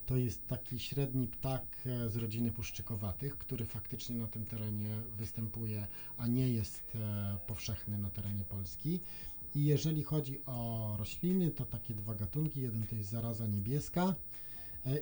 To 0.06 0.18
jest 0.18 0.48
taki 0.48 0.80
średni 0.80 1.28
ptak 1.28 1.64
e, 1.86 2.10
z 2.10 2.16
rodziny 2.16 2.52
puszczykowatych, 2.52 3.38
który 3.38 3.66
faktycznie 3.66 4.16
na 4.16 4.28
tym 4.28 4.46
terenie 4.46 4.98
występuje, 5.18 5.88
a 6.18 6.28
nie 6.28 6.50
jest 6.50 6.84
e, 6.96 7.38
powszechny 7.48 7.98
na 7.98 8.10
terenie 8.10 8.44
Polski. 8.44 9.00
I 9.56 9.66
jeżeli 9.66 10.04
chodzi 10.04 10.40
o 10.46 10.96
rośliny, 11.00 11.52
to 11.52 11.66
takie 11.66 11.94
dwa 11.94 12.16
gatunki. 12.16 12.62
Jeden 12.62 12.88
to 12.88 12.96
jest 12.96 13.10
zaraza 13.10 13.48
niebieska 13.48 14.16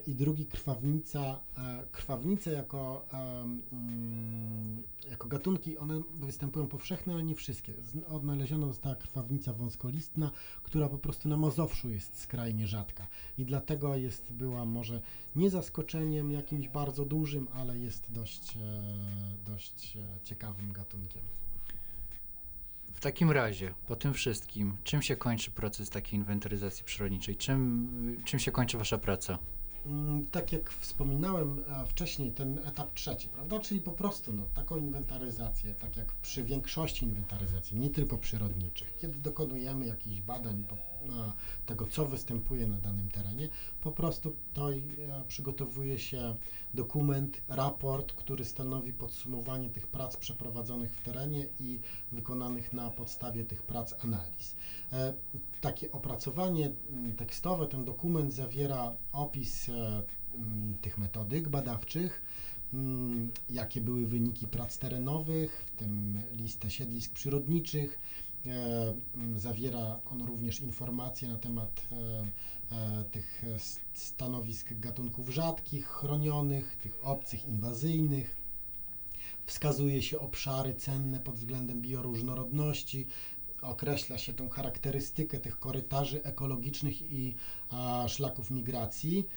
i 0.06 0.14
drugi 0.14 0.46
krwawnica. 0.46 1.40
E, 1.58 1.84
Krwawnice 1.92 2.52
jako, 2.52 3.06
em, 3.12 3.62
mm, 3.72 4.82
jako 5.10 5.28
gatunki, 5.28 5.78
one 5.78 6.02
występują 6.14 6.66
powszechne, 6.66 7.12
ale 7.12 7.22
nie 7.22 7.34
wszystkie. 7.34 7.72
Odnaleziona 8.08 8.66
została 8.66 8.94
krwawnica 8.94 9.52
wąskolistna, 9.52 10.30
która 10.62 10.88
po 10.88 10.98
prostu 10.98 11.28
na 11.28 11.36
Mazowszu 11.36 11.90
jest 11.90 12.20
skrajnie 12.20 12.66
rzadka 12.66 13.06
i 13.38 13.44
dlatego 13.44 13.96
jest, 13.96 14.32
była 14.32 14.64
może 14.64 15.00
nie 15.36 15.50
zaskoczeniem 15.50 16.32
jakimś 16.32 16.68
bardzo 16.68 17.04
dużym, 17.04 17.48
ale 17.54 17.78
jest 17.78 18.12
dość, 18.12 18.56
e, 18.56 18.60
dość 19.46 19.96
e, 19.96 20.24
ciekawym 20.24 20.72
gatunkiem. 20.72 21.22
W 22.94 23.00
takim 23.00 23.30
razie, 23.30 23.74
po 23.86 23.96
tym 23.96 24.14
wszystkim, 24.14 24.76
czym 24.84 25.02
się 25.02 25.16
kończy 25.16 25.50
proces 25.50 25.90
takiej 25.90 26.18
inwentaryzacji 26.18 26.84
przyrodniczej? 26.84 27.36
Czym, 27.36 28.16
czym 28.24 28.38
się 28.38 28.52
kończy 28.52 28.78
Wasza 28.78 28.98
praca? 28.98 29.38
Mm, 29.86 30.26
Tak 30.26 30.52
jak 30.52 30.70
wspominałem 30.70 31.64
wcześniej, 31.86 32.32
ten 32.32 32.58
etap 32.58 32.94
trzeci, 32.94 33.28
prawda? 33.28 33.60
Czyli 33.60 33.80
po 33.80 33.92
prostu 33.92 34.32
no, 34.32 34.42
taką 34.54 34.76
inwentaryzację, 34.76 35.74
tak 35.74 35.96
jak 35.96 36.12
przy 36.12 36.44
większości 36.44 37.04
inwentaryzacji, 37.04 37.76
nie 37.78 37.90
tylko 37.90 38.18
przyrodniczych, 38.18 38.96
kiedy 39.00 39.18
dokonujemy 39.18 39.86
jakichś 39.86 40.20
badań 40.20 40.64
na 41.04 41.32
tego, 41.66 41.86
co 41.86 42.06
występuje 42.06 42.66
na 42.66 42.78
danym 42.78 43.08
terenie, 43.08 43.48
po 43.82 43.92
prostu 43.92 44.36
to 44.54 44.72
e, 44.72 44.78
przygotowuje 45.28 45.98
się 45.98 46.34
dokument, 46.74 47.40
raport, 47.48 48.12
który 48.12 48.44
stanowi 48.44 48.92
podsumowanie 48.92 49.70
tych 49.70 49.86
prac 49.86 50.16
przeprowadzonych 50.16 50.92
w 50.92 51.02
terenie 51.02 51.46
i 51.60 51.78
wykonanych 52.12 52.72
na 52.72 52.90
podstawie 52.90 53.44
tych 53.44 53.62
prac 53.62 53.94
analiz. 54.04 54.54
E, 54.92 55.14
takie 55.60 55.92
opracowanie 55.92 56.70
tekstowe, 57.16 57.66
ten 57.66 57.84
dokument 57.84 58.32
zawiera 58.32 58.92
opis 59.12 59.68
e, 59.68 60.02
tych 60.82 60.98
metodyk 60.98 61.48
badawczych, 61.48 62.22
jakie 63.50 63.80
były 63.80 64.06
wyniki 64.06 64.46
prac 64.46 64.78
terenowych, 64.78 65.64
w 65.66 65.70
tym 65.70 66.22
listę 66.32 66.70
siedlisk 66.70 67.12
przyrodniczych. 67.12 67.98
E, 68.46 68.94
Zawiera 69.36 70.00
on 70.10 70.22
również 70.22 70.60
informacje 70.60 71.28
na 71.28 71.38
temat 71.38 71.82
e, 71.92 71.96
e, 72.76 73.04
tych 73.04 73.44
stanowisk 73.94 74.68
gatunków 74.72 75.28
rzadkich, 75.28 75.86
chronionych, 75.86 76.76
tych 76.76 76.98
obcych, 77.02 77.46
inwazyjnych. 77.46 78.44
wskazuje 79.46 80.02
się 80.02 80.18
obszary 80.18 80.74
cenne 80.74 81.20
pod 81.20 81.34
względem 81.34 81.82
bioróżnorodności, 81.82 83.06
określa 83.62 84.18
się 84.18 84.32
tą 84.34 84.48
charakterystykę 84.48 85.38
tych 85.38 85.58
korytarzy 85.58 86.22
ekologicznych 86.22 87.12
i 87.12 87.34
szlaków 88.08 88.50
migracji. 88.50 89.28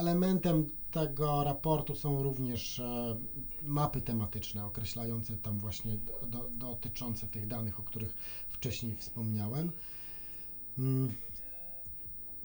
Elementem 0.00 0.66
tego 0.90 1.44
raportu 1.44 1.94
są 1.94 2.22
również 2.22 2.78
e, 2.78 3.16
mapy 3.62 4.00
tematyczne 4.00 4.64
określające 4.64 5.36
tam 5.36 5.58
właśnie 5.58 5.96
do, 5.96 6.26
do, 6.26 6.48
dotyczące 6.48 7.26
tych 7.26 7.46
danych, 7.46 7.80
o 7.80 7.82
których 7.82 8.14
wcześniej 8.48 8.96
wspomniałem. 8.96 9.72
Mm, 10.78 11.12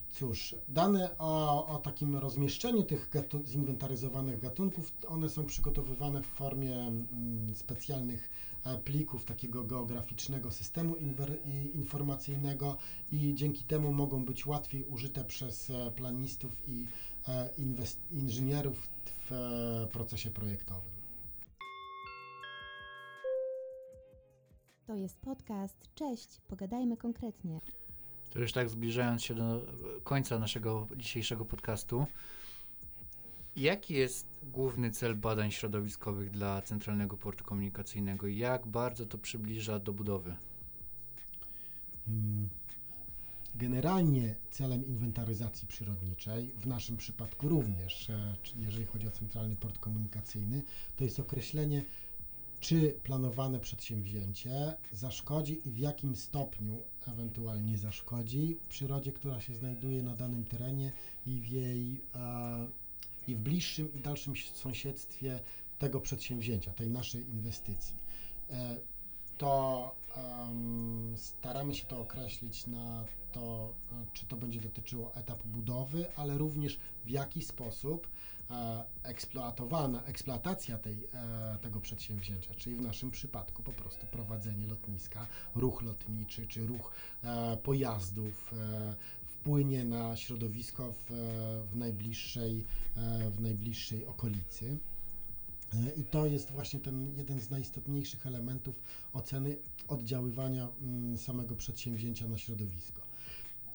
Cóż, 0.10 0.56
dane 0.70 1.18
o, 1.18 1.68
o 1.68 1.78
takim 1.78 2.16
rozmieszczeniu 2.16 2.84
tych 2.84 3.10
gatu- 3.10 3.46
zinwentaryzowanych 3.46 4.40
gatunków, 4.40 4.94
one 5.08 5.30
są 5.30 5.46
przygotowywane 5.46 6.22
w 6.22 6.26
formie 6.26 6.76
mm, 6.78 7.56
specjalnych 7.56 8.30
e, 8.66 8.78
plików 8.78 9.26
takiego 9.26 9.64
geograficznego 9.64 10.52
systemu 10.52 10.96
informacyjnego 11.74 12.78
i 13.12 13.34
dzięki 13.36 13.64
temu 13.64 13.94
mogą 13.94 14.26
być 14.26 14.46
łatwiej 14.46 14.84
użyte 14.84 15.24
przez 15.26 15.70
e, 15.70 15.92
planistów 15.92 16.70
i 16.70 16.86
inżynierów 18.12 18.90
w 19.06 19.32
e, 19.32 19.88
procesie 19.92 20.32
projektowym. 20.32 20.96
To 24.88 24.96
jest 24.96 25.18
podcast. 25.18 25.76
Cześć, 25.96 26.42
pogadajmy 26.48 26.98
konkretnie. 26.98 27.60
To 28.30 28.40
już 28.40 28.52
tak 28.52 28.70
zbliżając 28.70 29.24
się 29.24 29.36
do 29.36 29.62
końca 30.04 30.40
naszego 30.40 30.88
dzisiejszego 30.98 31.46
podcastu. 31.46 32.06
Jaki 33.56 33.94
jest 33.94 34.28
główny 34.44 34.92
cel 34.92 35.16
badań 35.16 35.52
środowiskowych 35.52 36.32
dla 36.32 36.62
Centralnego 36.62 37.18
Portu 37.18 37.44
Komunikacyjnego 37.44 38.28
i 38.28 38.38
jak 38.38 38.68
bardzo 38.68 39.06
to 39.06 39.18
przybliża 39.18 39.80
do 39.80 39.94
budowy? 39.94 40.36
Mm. 42.08 42.50
Generalnie 43.56 44.36
celem 44.52 44.86
inwentaryzacji 44.86 45.68
przyrodniczej, 45.68 46.52
w 46.58 46.68
naszym 46.68 46.98
przypadku 46.98 47.50
również, 47.50 48.10
e, 48.10 48.36
jeżeli 48.56 48.86
chodzi 48.86 49.08
o 49.08 49.12
Centralny 49.12 49.56
Port 49.56 49.80
Komunikacyjny, 49.80 50.62
to 50.96 51.04
jest 51.04 51.20
określenie, 51.20 51.84
czy 52.60 52.96
planowane 53.04 53.60
przedsięwzięcie 53.60 54.74
zaszkodzi 54.92 55.62
i 55.66 55.72
w 55.72 55.78
jakim 55.78 56.16
stopniu 56.16 56.80
ewentualnie 57.08 57.78
zaszkodzi 57.78 58.58
przyrodzie, 58.70 59.12
która 59.12 59.42
się 59.42 59.56
znajduje 59.56 60.04
na 60.04 60.16
danym 60.16 60.46
terenie 60.46 60.92
i 61.26 61.40
w 61.40 61.48
jej 61.48 62.02
e, 62.16 62.68
i 63.28 63.36
w 63.36 63.40
bliższym 63.40 63.94
i 63.94 64.00
dalszym 64.00 64.34
sąsiedztwie 64.54 65.40
tego 65.80 66.02
przedsięwzięcia, 66.02 66.74
tej 66.74 66.90
naszej 66.90 67.30
inwestycji. 67.30 67.96
E, 68.50 68.78
to 69.38 69.96
em, 70.18 71.14
staramy 71.18 71.76
się 71.76 71.86
to 71.86 72.00
określić 72.00 72.68
na 72.68 73.06
to, 73.36 73.74
e, 73.92 74.06
czy 74.14 74.26
to 74.26 74.38
będzie 74.38 74.62
dotyczyło 74.62 75.16
etapu 75.16 75.48
budowy, 75.48 76.06
ale 76.16 76.38
również 76.38 76.80
w 77.06 77.10
jaki 77.10 77.42
sposób 77.42 78.08
e, 78.52 78.84
eksploatowana, 79.04 80.04
eksploatacja 80.04 80.78
tej, 80.78 81.08
e, 81.14 81.58
tego 81.62 81.80
przedsięwzięcia, 81.80 82.54
czyli 82.54 82.76
w 82.76 82.82
naszym 82.82 83.12
przypadku 83.12 83.64
po 83.64 83.72
prostu 83.72 84.06
prowadzenie 84.08 84.68
lotniska, 84.68 85.28
ruch 85.56 85.82
lotniczy 85.82 86.48
czy 86.48 86.68
ruch 86.68 86.92
pojazdów 87.64 88.54
wpłynie 89.26 89.86
na 89.86 90.16
środowisko 90.16 90.92
w, 90.92 91.06
w, 91.72 91.76
najbliższej, 91.76 92.66
w 93.32 93.42
najbliższej 93.42 94.06
okolicy. 94.06 94.78
I 95.98 96.04
to 96.04 96.26
jest 96.26 96.52
właśnie 96.52 96.80
ten 96.80 97.18
jeden 97.18 97.40
z 97.40 97.50
najistotniejszych 97.50 98.28
elementów 98.28 98.76
oceny 99.14 99.58
oddziaływania 99.88 100.68
mm, 100.82 101.18
samego 101.18 101.56
przedsięwzięcia 101.56 102.28
na 102.28 102.38
środowisko. 102.38 103.06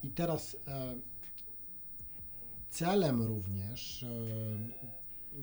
I 0.03 0.09
teraz 0.09 0.57
e, 0.67 0.95
celem 2.69 3.21
również 3.21 4.03
e, 4.03 4.07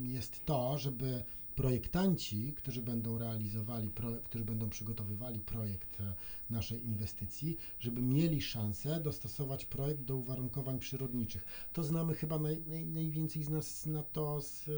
jest 0.01 0.45
to, 0.45 0.79
żeby 0.79 1.25
projektanci, 1.55 2.53
którzy 2.57 2.83
będą 2.83 3.19
realizowali, 3.19 3.91
którzy 4.25 4.45
będą 4.45 4.71
przygotowywali 4.71 5.41
projekt 5.41 6.01
e, 6.01 6.15
naszej 6.51 6.87
inwestycji, 6.87 7.57
żeby 7.81 8.03
mieli 8.03 8.43
szansę 8.43 9.01
dostosować 9.01 9.65
projekt 9.65 10.03
do 10.03 10.17
uwarunkowań 10.17 10.79
przyrodniczych. 10.79 11.45
To 11.73 11.85
znamy 11.85 12.15
chyba 12.15 12.39
naj, 12.39 12.63
naj, 12.67 12.87
najwięcej 12.87 13.43
z 13.43 13.49
nas 13.49 13.87
na 13.87 14.03
to 14.03 14.41
z, 14.41 14.69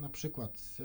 na 0.00 0.08
przykład 0.08 0.58
z, 0.58 0.80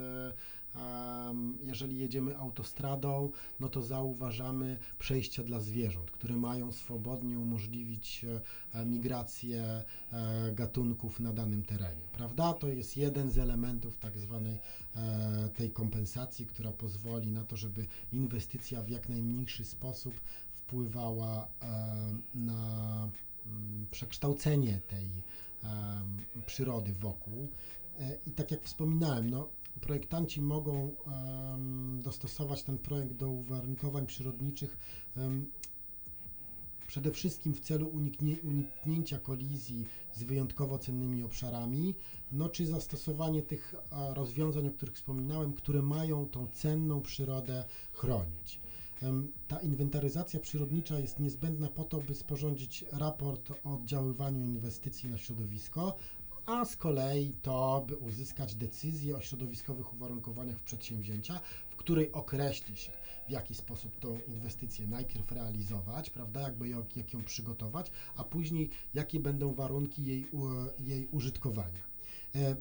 jeżeli 1.64 1.98
jedziemy 1.98 2.38
autostradą, 2.38 3.32
no 3.60 3.70
to 3.70 3.82
zauważamy 3.82 4.78
przejścia 5.00 5.44
dla 5.44 5.60
zwierząt, 5.60 6.12
które 6.12 6.36
mają 6.36 6.72
swobodnie 6.72 7.40
umożliwić 7.40 8.26
e, 8.74 8.86
migrację 8.86 9.84
e, 10.12 10.52
gatunków 10.54 11.20
na 11.20 11.34
danym 11.34 11.64
terenie, 11.64 12.08
prawda? 12.14 12.54
To 12.54 12.68
jest 12.68 12.98
jeden 12.98 13.32
z 13.32 13.38
elementów 13.38 13.98
tak 13.98 14.18
zwanej 14.18 14.60
e, 14.96 15.50
tej 15.50 15.72
kompensacji, 15.72 16.46
która 16.46 16.72
pozwoli 16.72 17.32
na 17.32 17.44
to, 17.44 17.58
żeby 17.58 17.86
inwestycja 18.14 18.82
w 18.82 18.90
jak 18.90 19.10
najmniejszy 19.10 19.66
sposób 19.66 20.22
wpływała 20.54 21.48
na 22.36 23.10
mm, 23.46 23.86
przekształcenie 23.92 24.80
tej 24.88 25.08
przyrody 26.46 26.94
wokół. 26.94 27.48
I 28.28 28.32
tak 28.32 28.52
jak 28.52 28.64
wspominałem, 28.64 29.30
no, 29.30 29.48
projektanci 29.82 30.42
mogą 30.42 30.96
dostosować 32.04 32.64
ten 32.64 32.78
projekt 32.78 33.14
do 33.14 33.30
uwarunkowań 33.30 34.06
przyrodniczych 34.06 34.78
przede 36.88 37.12
wszystkim 37.12 37.54
w 37.54 37.60
celu 37.60 37.88
uniknie, 37.88 38.36
uniknięcia 38.44 39.20
kolizji 39.20 39.86
z 40.14 40.24
wyjątkowo 40.24 40.78
cennymi 40.78 41.24
obszarami, 41.24 41.96
no 42.32 42.50
czy 42.50 42.66
zastosowanie 42.66 43.42
tych 43.42 43.76
rozwiązań, 44.14 44.68
o 44.68 44.72
których 44.72 44.96
wspominałem, 44.96 45.54
które 45.54 45.82
mają 45.82 46.30
tą 46.30 46.48
cenną 46.48 47.02
przyrodę 47.02 47.66
chronić. 47.94 48.60
Ta 49.48 49.60
inwentaryzacja 49.60 50.40
przyrodnicza 50.40 51.00
jest 51.00 51.20
niezbędna 51.20 51.68
po 51.68 51.84
to, 51.84 51.98
by 51.98 52.16
sporządzić 52.16 52.86
raport 52.92 53.52
o 53.64 53.74
oddziaływaniu 53.74 54.46
inwestycji 54.46 55.10
na 55.10 55.18
środowisko, 55.18 55.96
a 56.52 56.66
z 56.66 56.76
kolei 56.76 57.34
to, 57.42 57.86
by 57.88 57.98
uzyskać 57.98 58.56
decyzję 58.56 59.16
o 59.16 59.22
środowiskowych 59.22 59.94
uwarunkowaniach 59.94 60.60
przedsięwzięcia, 60.60 61.40
w 61.70 61.76
której 61.76 62.12
określi 62.12 62.78
się, 62.78 62.92
w 63.28 63.32
jaki 63.32 63.56
sposób 63.56 64.00
tą 64.00 64.20
inwestycję 64.28 64.88
najpierw 64.88 65.32
realizować, 65.32 66.10
prawda, 66.10 66.42
jakby 66.42 66.70
ją, 66.70 66.86
jak 66.96 67.14
ją 67.14 67.24
przygotować, 67.24 67.92
a 68.16 68.24
później 68.24 68.70
jakie 68.94 69.20
będą 69.20 69.54
warunki 69.54 70.04
jej, 70.04 70.28
jej 70.80 71.08
użytkowania. 71.12 71.84
E, 72.36 72.56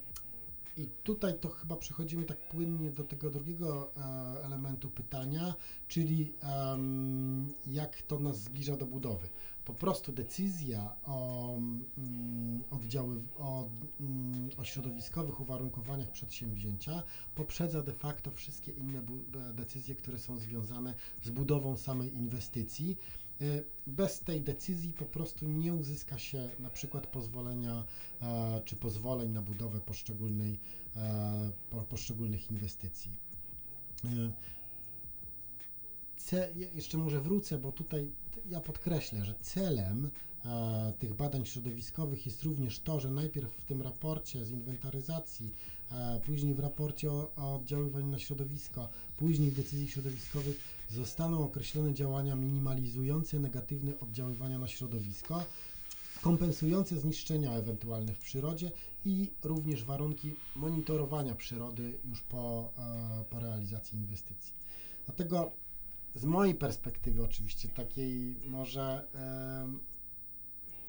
I 0.77 0.87
tutaj 1.03 1.39
to 1.41 1.49
chyba 1.49 1.77
przechodzimy 1.77 2.25
tak 2.25 2.49
płynnie 2.49 2.91
do 2.91 3.05
tego 3.05 3.31
drugiego 3.31 3.93
e, 3.97 4.45
elementu 4.45 4.91
pytania, 4.91 5.55
czyli 5.89 6.33
jak 7.67 8.03
to 8.03 8.19
nas 8.19 8.43
zbliża 8.43 8.77
do 8.77 8.87
budowy. 8.87 9.29
Po 9.71 9.75
prostu 9.75 10.13
decyzja 10.13 10.97
o, 11.05 11.57
mm, 11.99 12.63
oddziały, 12.71 13.23
o, 13.39 13.69
mm, 14.01 14.51
o 14.57 14.65
środowiskowych 14.65 15.41
uwarunkowaniach 15.41 16.11
przedsięwzięcia 16.13 17.03
poprzedza 17.35 17.83
de 17.83 17.93
facto 17.93 18.31
wszystkie 18.31 18.73
inne 18.73 18.99
e, 18.99 19.55
decyzje, 19.55 19.95
które 19.95 20.19
są 20.19 20.39
związane 20.39 20.95
z 21.23 21.31
budową 21.31 21.77
samej 21.77 22.15
inwestycji. 22.15 22.97
E, 23.41 23.45
Bez 23.87 24.21
tej 24.21 24.41
decyzji 24.41 24.93
po 24.93 25.05
prostu 25.05 25.49
nie 25.49 25.75
uzyska 25.75 26.19
się 26.19 26.51
na 26.61 26.71
przykład 26.71 27.07
pozwolenia 27.07 27.85
e, 28.23 28.61
czy 28.65 28.77
pozwoleń 28.77 29.31
na 29.33 29.43
budowę 29.43 29.81
poszczególnej, 29.81 30.59
po- 31.71 31.83
poszczególnych 31.83 32.51
inwestycji. 32.51 33.11
Ce, 36.21 36.51
je- 36.57 36.69
jeszcze 36.75 36.99
może 36.99 37.21
wrócę, 37.21 37.59
bo 37.59 37.73
tutaj 37.73 38.11
ja 38.51 38.61
podkreślę, 38.61 39.25
że 39.25 39.35
celem 39.41 40.11
e, 40.45 40.93
tych 40.99 41.15
badań 41.15 41.47
środowiskowych 41.47 42.27
jest 42.27 42.43
również 42.43 42.79
to, 42.79 43.01
że 43.01 43.11
najpierw 43.11 43.51
w 43.55 43.65
tym 43.65 43.83
raporcie 43.83 44.45
z 44.45 44.51
inwentaryzacji, 44.51 45.51
e, 45.93 46.21
później 46.27 46.55
w 46.55 46.59
raporcie 46.59 47.13
o, 47.13 47.31
o 47.37 47.55
oddziaływaniu 47.55 48.07
na 48.07 48.19
środowisko, 48.19 48.89
później 49.17 49.51
w 49.51 49.55
decyzji 49.57 49.89
środowiskowych 49.89 50.61
zostaną 50.91 51.45
określone 51.45 51.95
działania 51.95 52.37
minimalizujące 52.37 53.39
negatywne 53.39 54.01
oddziaływania 54.01 54.59
na 54.59 54.69
środowisko, 54.69 55.45
kompensujące 56.23 57.01
zniszczenia 57.01 57.53
ewentualne 57.53 58.15
w 58.15 58.19
przyrodzie 58.19 58.71
i 59.05 59.31
również 59.45 59.85
warunki 59.85 60.35
monitorowania 60.57 61.35
przyrody 61.35 61.95
już 62.09 62.21
po, 62.21 62.71
e, 62.79 63.25
po 63.31 63.39
realizacji 63.41 63.99
inwestycji. 63.99 64.53
Dlatego 65.07 65.53
z 66.15 66.25
mojej 66.25 66.55
perspektywy 66.55 67.25
oczywiście 67.25 67.69
takiej 67.69 68.37
może 68.49 69.09
em, 69.15 69.81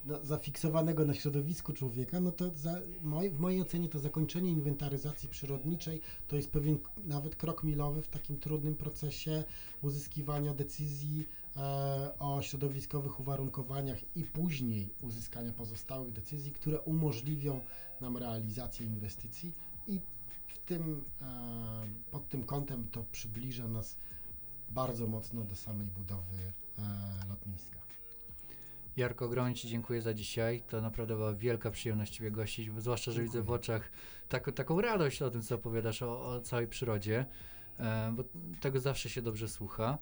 na, 0.06 0.20
zafiksowanego 0.20 1.06
na 1.06 1.14
środowisku 1.14 1.74
człowieka, 1.74 2.20
no 2.20 2.32
to 2.32 2.50
za, 2.50 2.80
moj, 3.02 3.30
w 3.30 3.40
mojej 3.40 3.62
ocenie 3.62 3.90
to 3.90 4.00
zakończenie 4.00 4.50
inwentaryzacji 4.50 5.30
przyrodniczej 5.30 6.02
to 6.28 6.36
jest 6.36 6.52
pewien 6.52 6.78
nawet 7.06 7.36
krok 7.36 7.64
milowy 7.64 8.02
w 8.02 8.10
takim 8.10 8.40
trudnym 8.40 8.76
procesie 8.76 9.44
uzyskiwania 9.82 10.54
decyzji 10.54 11.28
e, 11.56 11.60
o 12.20 12.42
środowiskowych 12.42 13.20
uwarunkowaniach 13.20 13.98
i 14.16 14.24
później 14.24 14.90
uzyskania 15.02 15.54
pozostałych 15.54 16.12
decyzji, 16.12 16.52
które 16.52 16.80
umożliwią 16.82 17.62
nam 18.02 18.18
realizację 18.18 18.86
inwestycji 18.86 19.52
i 19.88 20.00
w 20.48 20.60
tym, 20.60 21.04
e, 21.22 22.12
pod 22.12 22.30
tym 22.30 22.44
kątem 22.44 22.88
to 22.92 23.04
przybliża 23.12 23.68
nas 23.68 23.98
bardzo 24.74 25.08
mocno 25.08 25.44
do 25.44 25.56
samej 25.56 25.88
budowy 25.88 26.38
e, 26.78 26.82
lotniska. 27.30 27.82
Jarko, 28.98 29.26
ogromnie 29.26 29.56
Ci 29.56 29.68
dziękuję 29.68 30.02
za 30.02 30.14
dzisiaj. 30.14 30.64
To 30.70 30.82
naprawdę 30.82 31.16
była 31.16 31.34
wielka 31.34 31.72
przyjemność 31.72 32.18
Ciebie 32.18 32.32
gościć, 32.32 32.72
zwłaszcza, 32.78 33.12
że 33.12 33.22
widzę 33.22 33.32
w 33.32 33.36
Dziękuję. 33.36 33.56
oczach 33.56 33.92
tak, 34.30 34.52
taką 34.52 34.82
radość 34.82 35.22
o 35.22 35.30
tym, 35.30 35.42
co 35.42 35.56
opowiadasz 35.56 36.02
o, 36.02 36.26
o 36.26 36.42
całej 36.42 36.68
przyrodzie, 36.68 37.26
e, 37.80 38.14
bo 38.16 38.24
tego 38.62 38.80
zawsze 38.80 39.10
się 39.10 39.22
dobrze 39.22 39.48
słucha. 39.48 39.98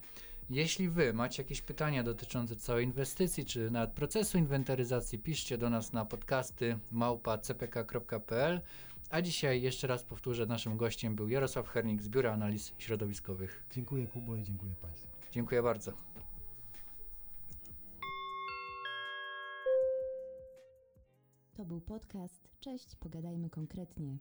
Jeśli 0.50 0.90
Wy 0.90 1.14
macie 1.14 1.44
jakieś 1.44 1.62
pytania 1.62 2.04
dotyczące 2.04 2.56
całej 2.56 2.86
inwestycji, 2.86 3.46
czy 3.46 3.72
nawet 3.72 3.92
procesu 3.92 4.38
inwentaryzacji, 4.38 5.20
piszcie 5.20 5.58
do 5.58 5.70
nas 5.70 5.94
na 5.94 6.06
podcasty 6.06 6.80
małpa.cpk.pl. 6.92 8.62
A 9.10 9.22
dzisiaj 9.22 9.62
jeszcze 9.62 9.88
raz 9.88 10.04
powtórzę, 10.04 10.46
naszym 10.46 10.78
gościem 10.78 11.16
był 11.16 11.30
Jarosław 11.30 11.68
Hernik 11.68 12.02
z 12.02 12.10
Biura 12.10 12.34
Analiz 12.34 12.74
Środowiskowych. 12.78 13.66
Dziękuję 13.72 14.08
Kubo 14.08 14.36
i 14.36 14.44
dziękuję 14.44 14.76
Państwu. 14.82 15.08
Dziękuję 15.32 15.64
bardzo. 15.64 15.94
To 21.54 21.66
był 21.66 21.82
podcast. 21.82 22.50
Cześć, 22.60 22.96
pogadajmy 22.96 23.50
konkretnie. 23.50 24.18